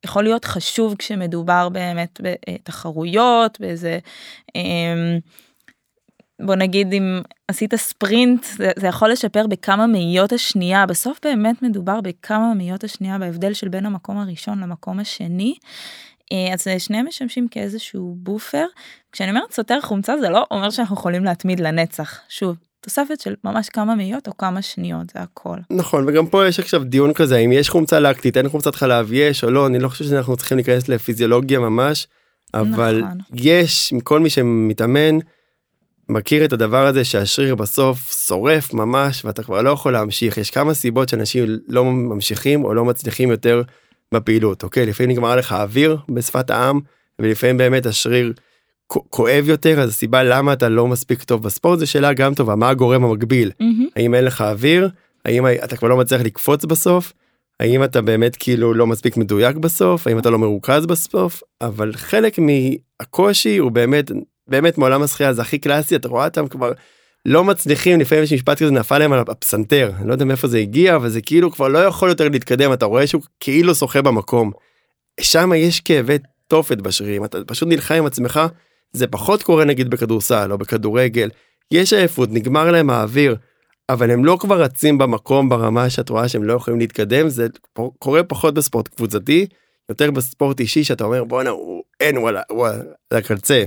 [0.05, 3.99] יכול להיות חשוב כשמדובר באמת בתחרויות, באיזה...
[4.57, 5.19] אה,
[6.45, 12.01] בוא נגיד אם עשית ספרינט זה, זה יכול לשפר בכמה מאיות השנייה בסוף באמת מדובר
[12.01, 15.55] בכמה מאיות השנייה בהבדל של בין המקום הראשון למקום השני.
[16.33, 18.65] אה, אז שניהם משמשים כאיזשהו בופר
[19.13, 23.69] כשאני אומרת סותר חומצה זה לא אומר שאנחנו יכולים להתמיד לנצח שוב תוספת של ממש
[23.69, 25.57] כמה מאיות או כמה שניות זה הכל.
[25.71, 29.45] נכון וגם פה יש עכשיו דיון כזה אם יש חומצה לקטית אין חומצת חלב יש
[29.45, 32.07] או לא אני לא חושב שאנחנו צריכים להיכנס לפיזיולוגיה ממש
[32.55, 33.19] אבל נכון.
[33.35, 35.19] יש מכל מי שמתאמן.
[36.11, 40.39] מכיר את הדבר הזה שהשריר בסוף שורף ממש ואתה כבר לא יכול להמשיך.
[40.39, 43.63] יש כמה סיבות שאנשים לא ממשיכים או לא מצליחים יותר
[44.15, 44.87] בפעילות אוקיי?
[44.87, 46.81] לפעמים נגמר לך האוויר בשפת העם
[47.19, 48.33] ולפעמים באמת השריר
[48.89, 52.69] כואב יותר אז הסיבה למה אתה לא מספיק טוב בספורט זה שאלה גם טובה מה
[52.69, 53.51] הגורם המקביל?
[53.51, 53.65] mm-hmm.
[53.97, 54.89] האם אין לך אוויר?
[55.25, 57.13] האם אתה כבר לא מצליח לקפוץ בסוף?
[57.61, 60.07] האם אתה באמת כאילו לא מספיק מדויק בסוף?
[60.07, 61.43] האם אתה לא מרוכז בסוף?
[61.61, 64.11] אבל חלק מהקושי הוא באמת
[64.51, 66.73] באמת מעולם השחייה זה הכי קלאסי אתה רואה אותם כבר
[67.27, 70.59] לא מצליחים לפעמים יש משפט כזה נפל להם על הפסנתר אני לא יודע מאיפה זה
[70.59, 74.51] הגיע אבל זה כאילו כבר לא יכול יותר להתקדם אתה רואה שהוא כאילו שוחה במקום.
[75.21, 76.17] שם יש כאבי
[76.49, 78.41] תופת בשרירים אתה פשוט נלחם עם עצמך
[78.93, 81.31] זה פחות קורה נגיד בכדורסל או בכדורגל
[81.71, 83.37] יש עייפות נגמר להם האוויר
[83.89, 87.47] אבל הם לא כבר רצים במקום ברמה שאת רואה שהם לא יכולים להתקדם זה
[87.99, 89.47] קורה פחות בספורט קבוצתי
[89.89, 92.83] יותר בספורט אישי שאתה אומר בואנה הוא אין וואלה הוא על
[93.13, 93.65] הקצה.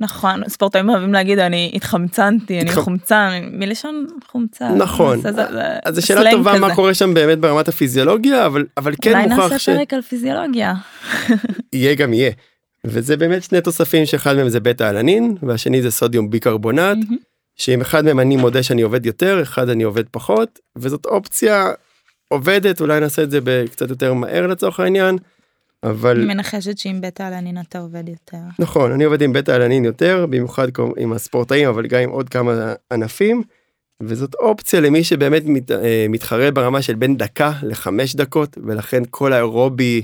[0.00, 5.20] נכון ספורטאים אוהבים להגיד אני התחמצנתי אני חומצן מלשון חומצה נכון
[5.84, 9.50] אז זו שאלה טובה מה קורה שם באמת ברמת הפיזיולוגיה אבל אבל כן מוכרח אולי
[9.52, 10.74] נעשה פרק על פיזיולוגיה.
[11.72, 12.30] יהיה גם יהיה.
[12.84, 17.04] וזה באמת שני תוספים שאחד מהם זה בטא אלנין והשני זה סודיום ביקרבונט
[17.56, 21.70] שעם אחד מהם אני מודה שאני עובד יותר אחד אני עובד פחות וזאת אופציה
[22.28, 23.40] עובדת אולי נעשה את זה
[23.72, 25.18] קצת יותר מהר לצורך העניין.
[25.84, 26.16] אבל...
[26.16, 28.36] אני מנחשת שעם בטא אלנין אתה עובד יותר.
[28.58, 30.68] נכון, אני עובד עם בטא אלנין יותר, במיוחד
[30.98, 33.42] עם הספורטאים, אבל גם עם עוד כמה ענפים,
[34.02, 39.32] וזאת אופציה למי שבאמת מת, אה, מתחרה ברמה של בין דקה לחמש דקות, ולכן כל
[39.32, 40.02] האירובי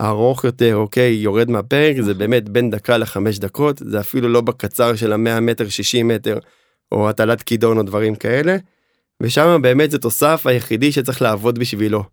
[0.00, 4.96] הארוך יותר, אוקיי, יורד מהפרק, זה באמת בין דקה לחמש דקות, זה אפילו לא בקצר
[4.96, 6.38] של המאה מטר, שישים מטר,
[6.92, 8.56] או הטלת כידון או דברים כאלה,
[9.22, 12.04] ושם באמת זה תוסף היחידי שצריך לעבוד בשבילו.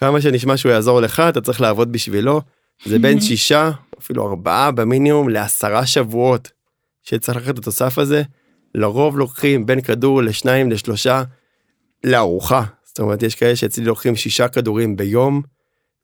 [0.00, 2.40] כמה שנשמע שהוא יעזור לך אתה צריך לעבוד בשבילו
[2.84, 6.50] זה בין שישה אפילו ארבעה במינימום לעשרה שבועות
[7.02, 8.22] שצריך לקחת את התוסף הזה
[8.74, 11.22] לרוב לוקחים בין כדור לשניים לשלושה
[12.04, 15.42] לארוחה זאת אומרת יש כאלה שאצלי לוקחים שישה כדורים ביום.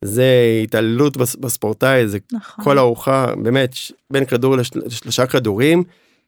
[0.05, 2.65] זה התעללות בספורטאי זה נכון.
[2.65, 3.75] כל ארוחה באמת
[4.11, 5.85] בין כדור לשלושה כדורים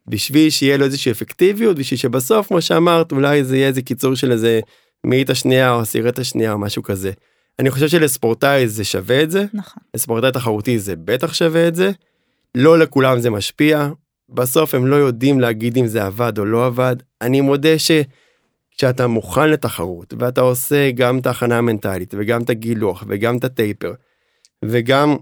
[0.09, 4.33] בשביל שיהיה לו איזושהי אפקטיביות בשביל שבסוף כמו שאמרת אולי זה יהיה איזה קיצור של
[4.33, 4.61] איזה
[5.05, 7.13] מאית השנייה או עשירת השנייה או משהו כזה.
[7.59, 9.83] אני חושב שלספורטאי זה שווה את זה, נכון.
[9.95, 11.91] לספורטאי תחרותי זה בטח שווה את זה,
[12.55, 13.89] לא לכולם זה משפיע,
[14.29, 19.51] בסוף הם לא יודעים להגיד אם זה עבד או לא עבד, אני מודה שכשאתה מוכן
[19.51, 23.95] לתחרות ואתה עושה גם את ההכנה המנטלית וגם את הגילוח וגם את הטייפר
[24.65, 25.17] וגם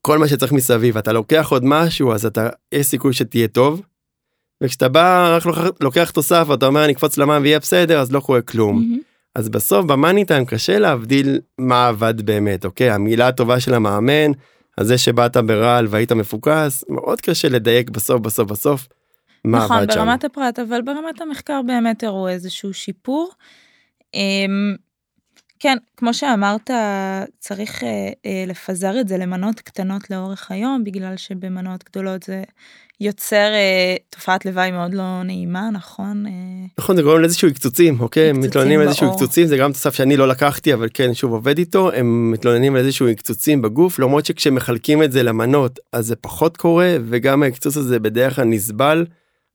[0.00, 3.82] כל מה שצריך מסביב אתה לוקח עוד משהו אז אתה יש סיכוי שתהיה טוב.
[4.62, 8.20] וכשאתה בא רק לוקח, לוקח תוסף ואתה אומר אני אקפוץ למים ויהיה בסדר אז לא
[8.20, 8.78] קורה כלום.
[8.78, 8.95] Mm-hmm.
[9.36, 14.32] אז בסוף במאני טיים קשה להבדיל מה עבד באמת אוקיי המילה הטובה של המאמן.
[14.78, 18.88] אז זה שבאת ברעל והיית מפוקס מאוד קשה לדייק בסוף בסוף בסוף.
[19.44, 19.98] מה נכון, עבד שם.
[19.98, 23.30] ברמת הפרט אבל ברמת המחקר באמת הראו איזשהו שיפור.
[24.14, 24.76] אמ,
[25.58, 26.70] כן, כמו שאמרת,
[27.38, 27.88] צריך אה,
[28.26, 32.42] אה, לפזר את זה למנות קטנות לאורך היום, בגלל שבמנות גדולות זה
[33.00, 36.26] יוצר אה, תופעת לוואי מאוד לא נעימה, נכון?
[36.26, 36.32] אה...
[36.78, 38.30] נכון, זה גורם לאיזשהו קצוצים, אוקיי?
[38.30, 41.58] הם מתלוננים על איזשהו קצוצים, זה גם תוסף שאני לא לקחתי, אבל כן, שוב עובד
[41.58, 46.56] איתו, הם מתלוננים על איזשהו קצוצים בגוף, למרות שכשמחלקים את זה למנות, אז זה פחות
[46.56, 49.06] קורה, וגם הקצוץ הזה בדרך כלל נסבל.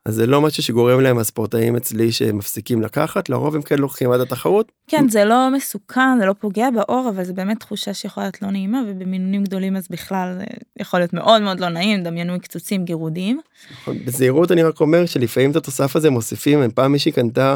[0.05, 4.19] אז זה לא משהו שגורם להם הספורטאים אצלי שמפסיקים לקחת לרוב הם כן לוקחים עד
[4.19, 4.71] התחרות.
[4.87, 8.51] כן זה לא מסוכן זה לא פוגע באור אבל זה באמת תחושה שיכולה להיות לא
[8.51, 10.45] נעימה ובמינונים גדולים אז בכלל זה
[10.79, 13.39] יכול להיות מאוד מאוד לא נעים דמיינו קצוצים גירודים.
[13.71, 17.55] נכון, בזהירות אני רק אומר שלפעמים את התוסף הזה מוסיפים פעם מישהי קנתה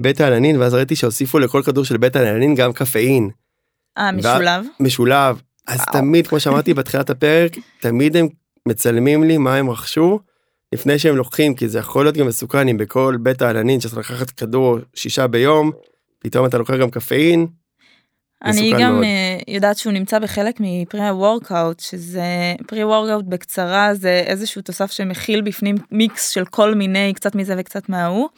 [0.00, 3.30] בטא אלנין ואז ראיתי שהוסיפו לכל כדור של בטא אלנין גם קפאין.
[3.98, 4.66] אה משולב?
[4.80, 8.28] משולב אז תמיד כמו שאמרתי בתחילת הפרק תמיד הם
[8.68, 10.18] מצלמים לי מה הם רכשו.
[10.72, 14.30] לפני שהם לוקחים כי זה יכול להיות גם מסוכן אם בכל בית העלנין שאתה לקחת
[14.30, 15.70] כדור שישה ביום
[16.18, 17.46] פתאום אתה לוקח גם קפאין.
[18.44, 19.04] אני גם מאוד.
[19.04, 25.42] אה, יודעת שהוא נמצא בחלק מפרי הוורקאוט שזה פרי וורקאוט בקצרה זה איזשהו תוסף שמכיל
[25.42, 28.28] בפנים מיקס של כל מיני קצת מזה וקצת מההוא.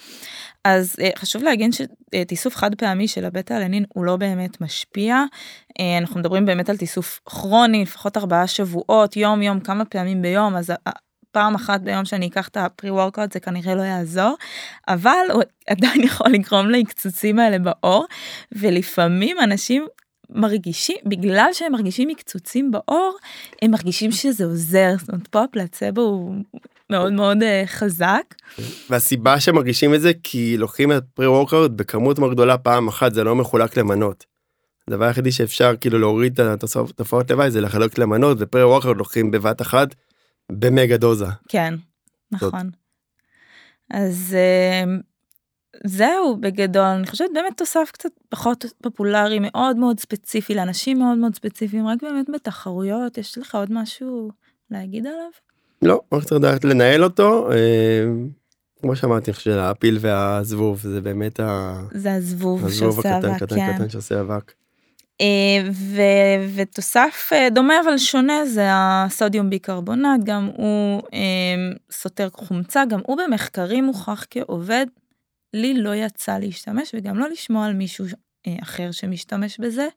[0.64, 5.24] אז אה, חשוב להגיד שתיסוף חד פעמי של הבטא אלנין הוא לא באמת משפיע.
[5.80, 10.56] אה, אנחנו מדברים באמת על תיסוף כרוני לפחות ארבעה שבועות יום יום כמה פעמים ביום
[10.56, 10.72] אז
[11.34, 14.36] פעם אחת ביום שאני אקח את הפרי וורקאוט זה כנראה לא יעזור
[14.88, 18.06] אבל הוא עדיין יכול לגרום להקצוצים האלה בעור
[18.52, 19.86] ולפעמים אנשים
[20.30, 23.16] מרגישים בגלל שהם מרגישים מקצוצים בעור
[23.62, 26.34] הם מרגישים שזה עוזר זאת אומרת פה הפלצבו הוא
[26.90, 28.22] מאוד מאוד uh, חזק.
[28.90, 33.24] והסיבה שמרגישים את זה כי לוקחים את פרי וורקאוט בכמות מאוד גדולה פעם אחת זה
[33.24, 34.24] לא מחולק למנות.
[34.88, 39.62] הדבר היחידי שאפשר כאילו להוריד את התופעות לוואי זה לחלק למנות ופרי וורקאוט לוקחים בבת
[39.62, 39.94] אחת
[40.52, 41.26] במגה דוזה.
[41.48, 41.74] כן,
[42.32, 42.70] נכון.
[43.90, 44.84] אז אה,
[45.84, 51.34] זהו בגדול, אני חושבת באמת תוסף קצת פחות פופולרי, מאוד מאוד ספציפי, לאנשים מאוד מאוד
[51.34, 54.30] ספציפיים, רק באמת בתחרויות, יש לך עוד משהו
[54.70, 55.30] להגיד עליו?
[55.82, 57.52] לא, רק צריך לדעת לנהל אותו.
[57.52, 58.04] אה,
[58.80, 61.80] כמו שאמרתי, אני חושב שהפיל והזבוב זה באמת ה...
[61.94, 62.66] זה הזבוב כן.
[62.66, 64.52] הזבוב הקטן קטן קטן שעושה אבק.
[65.20, 66.02] אה, ו,
[66.54, 73.16] ותוסף אה, דומה אבל שונה זה הסודיום ביקרבונט גם הוא אה, סותר חומצה גם הוא
[73.16, 74.86] במחקרים מוכח כעובד.
[75.54, 78.04] לי לא יצא להשתמש וגם לא לשמוע על מישהו
[78.62, 79.88] אחר שמשתמש בזה.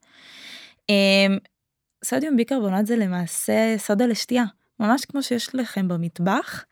[2.04, 4.44] סודיום ביקרבונט זה למעשה סודה לשתייה
[4.80, 6.64] ממש כמו שיש לכם במטבח.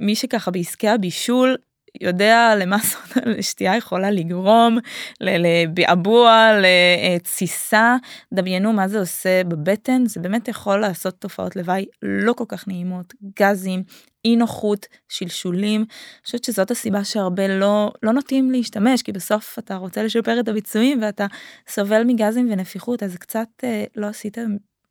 [0.00, 1.56] מי שככה בעסקי הבישול
[2.00, 4.78] יודע למה סודה לשתייה יכולה לגרום,
[5.20, 7.96] לביעבוע, לתסיסה.
[8.34, 13.14] דמיינו מה זה עושה בבטן, זה באמת יכול לעשות תופעות לוואי לא כל כך נעימות,
[13.40, 13.82] גזים,
[14.24, 15.80] אי נוחות, שלשולים.
[15.80, 20.48] אני חושבת שזאת הסיבה שהרבה לא, לא נוטים להשתמש, כי בסוף אתה רוצה לשפר את
[20.48, 21.26] הביצועים ואתה
[21.68, 24.38] סובל מגזים ונפיחות, אז קצת אה, לא עשית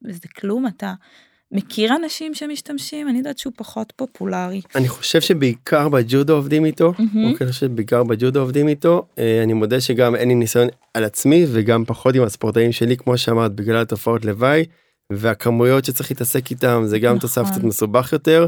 [0.01, 0.93] בזה כלום, אתה...
[1.53, 4.61] מכיר אנשים שמשתמשים אני יודעת שהוא פחות פופולרי.
[4.75, 7.01] אני חושב שבעיקר בג'ודו עובדים איתו, mm-hmm.
[7.15, 11.45] אני חושב שבעיקר בג'ודו עובדים איתו, אה, אני מודה שגם אין לי ניסיון על עצמי
[11.51, 14.65] וגם פחות עם הספורטאים שלי כמו שאמרת בגלל התופעות לוואי
[15.09, 17.19] והכמויות שצריך להתעסק איתם זה גם נכון.
[17.19, 18.47] תוסף קצת מסובך יותר.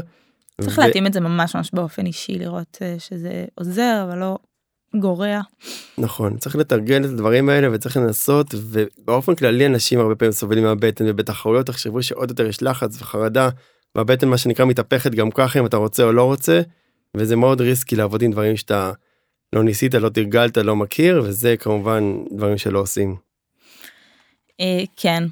[0.60, 0.80] צריך ו...
[0.80, 4.38] להתאים את זה ממש ממש באופן אישי לראות אה, שזה עוזר אבל לא
[4.94, 5.40] גורע.
[5.98, 11.04] נכון צריך לתרגל את הדברים האלה וצריך לנסות ובאופן כללי אנשים הרבה פעמים סובלים מהבטן
[11.08, 13.48] ובתחרויות תחשבו שעוד יותר יש לחץ וחרדה
[13.94, 16.60] והבטן מה שנקרא מתהפכת גם ככה אם אתה רוצה או לא רוצה
[17.16, 18.92] וזה מאוד ריסקי לעבוד עם דברים שאתה
[19.52, 23.16] לא ניסית לא תרגלת לא מכיר וזה כמובן דברים שלא עושים.
[24.60, 25.24] אה, כן.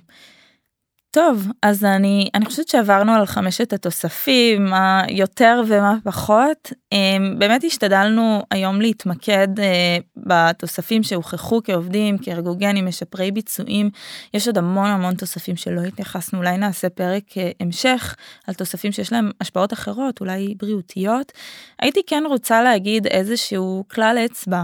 [1.15, 6.73] טוב, אז אני, אני חושבת שעברנו על חמשת התוספים, מה יותר ומה פחות.
[6.93, 13.91] אמ, באמת השתדלנו היום להתמקד אה, בתוספים שהוכחו כעובדים, כארגוגנים, משפרי ביצועים.
[14.35, 19.13] יש עוד המון המון תוספים שלא התייחסנו, אולי נעשה פרק אה, המשך על תוספים שיש
[19.13, 21.33] להם השפעות אחרות, אולי בריאותיות.
[21.79, 24.63] הייתי כן רוצה להגיד איזשהו כלל אצבע.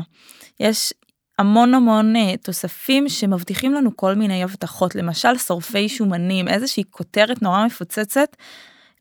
[0.61, 0.93] יש
[1.41, 7.67] המון המון uh, תוספים שמבטיחים לנו כל מיני הבטחות, למשל שורפי שומנים, איזושהי כותרת נורא
[7.67, 8.37] מפוצצת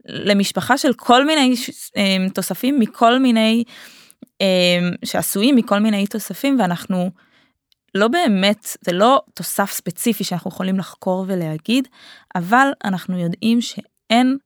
[0.05, 3.63] למשפחה של כל מיני uh, תוספים מכל מיני,
[4.23, 7.11] uh, שעשויים מכל מיני תוספים ואנחנו
[7.95, 11.87] לא באמת, זה לא תוסף ספציפי שאנחנו יכולים לחקור ולהגיד,
[12.35, 14.37] אבל אנחנו יודעים שאין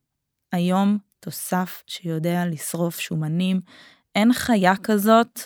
[0.51, 3.61] היום תוסף שיודע לשרוף שומנים,
[4.15, 5.39] אין חיה כזאת.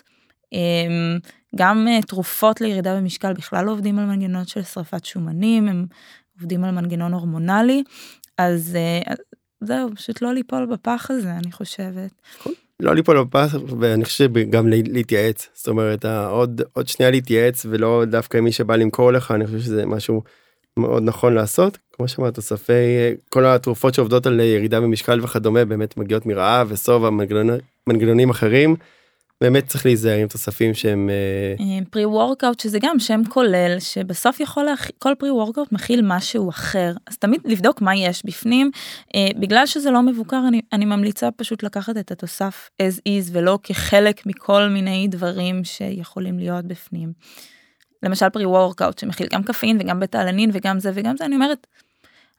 [1.56, 5.86] גם אה, תרופות לירידה במשקל בכלל לא עובדים על מנגנון של שרפת שומנים, הם
[6.40, 7.84] עובדים על מנגנון הורמונלי,
[8.38, 9.14] אז אה,
[9.62, 12.12] זהו, פשוט לא ליפול בפח הזה, אני חושבת.
[12.80, 18.38] לא ליפול בפח, ואני חושב גם להתייעץ, זאת אומרת, עוד, עוד שנייה להתייעץ, ולא דווקא
[18.38, 20.22] מי שבא למכור לך, אני חושב שזה משהו
[20.78, 21.78] מאוד נכון לעשות.
[21.94, 22.74] כמו שאמרת, תוספי,
[23.30, 27.10] כל התרופות שעובדות על ירידה במשקל וכדומה, באמת מגיעות מרעב ושובע,
[27.88, 28.76] מנגנונים אחרים.
[29.42, 31.10] באמת צריך להיזהר עם תוספים שהם
[31.90, 32.08] פרי uh...
[32.08, 37.18] וורקאוט שזה גם שם כולל שבסוף יכול להכיל כל פרי וורקאוט מכיל משהו אחר אז
[37.18, 38.72] תמיד לבדוק מה יש בפנים
[39.08, 43.60] uh, בגלל שזה לא מבוקר אני, אני ממליצה פשוט לקחת את התוסף as is ולא
[43.64, 47.14] כחלק מכל מיני דברים שיכולים להיות בפנים.
[48.04, 51.68] למשל פרי וורקאוט שמכיל גם קפאין וגם בטא אלנין וגם זה וגם זה אני אומרת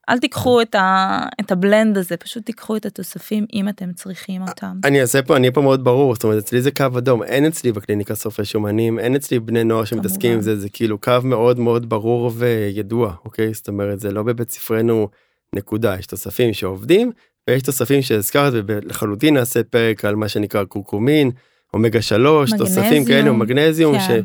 [0.09, 4.73] אל תיקחו את, ה, את הבלנד הזה, פשוט תיקחו את התוספים אם אתם צריכים אותם.
[4.85, 7.73] אני אעשה פה, אני פה מאוד ברור, זאת אומרת, אצלי זה קו אדום, אין אצלי
[7.73, 11.89] בקליניקה סופי שומנים, אין אצלי בני נוער שמתעסקים עם זה, זה כאילו קו מאוד מאוד
[11.89, 13.55] ברור וידוע, אוקיי?
[13.55, 15.09] זאת אומרת, זה לא בבית ספרנו
[15.55, 17.13] נקודה, יש תוספים שעובדים,
[17.49, 21.31] ויש תוספים שהזכרת, ולחלוטין נעשה פרק על מה שנקרא קורקומין,
[21.75, 24.21] אומגה 3, תוספים כאלו, מגנזיום, כן.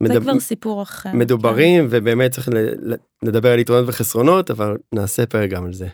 [0.00, 0.14] מדבר...
[0.14, 1.10] זה כבר סיפור אחר.
[1.12, 1.86] מדוברים כן.
[1.90, 2.48] ובאמת צריך
[3.22, 5.88] לדבר על יתרונות וחסרונות אבל נעשה פרק גם על זה.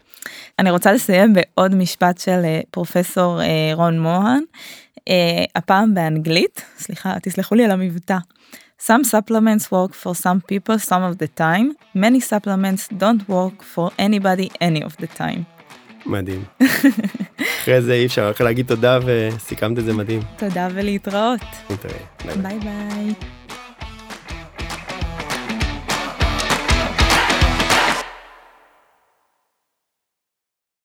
[0.58, 4.42] אני רוצה לסיים בעוד משפט של אה, פרופסור אה, רון מוהן
[5.08, 8.16] אה, הפעם באנגלית סליחה תסלחו לי על המבטא.
[8.80, 13.90] Some supplements work for some people some of the time, many supplements don't work for
[13.98, 15.42] anybody any of the time.
[16.06, 16.44] מדהים.
[17.60, 20.20] אחרי זה אי אפשר רק להגיד תודה וסיכמת את זה מדהים.
[20.36, 21.40] תודה ולהתראות.
[21.70, 22.36] נתראה.
[22.42, 23.14] ביי ביי.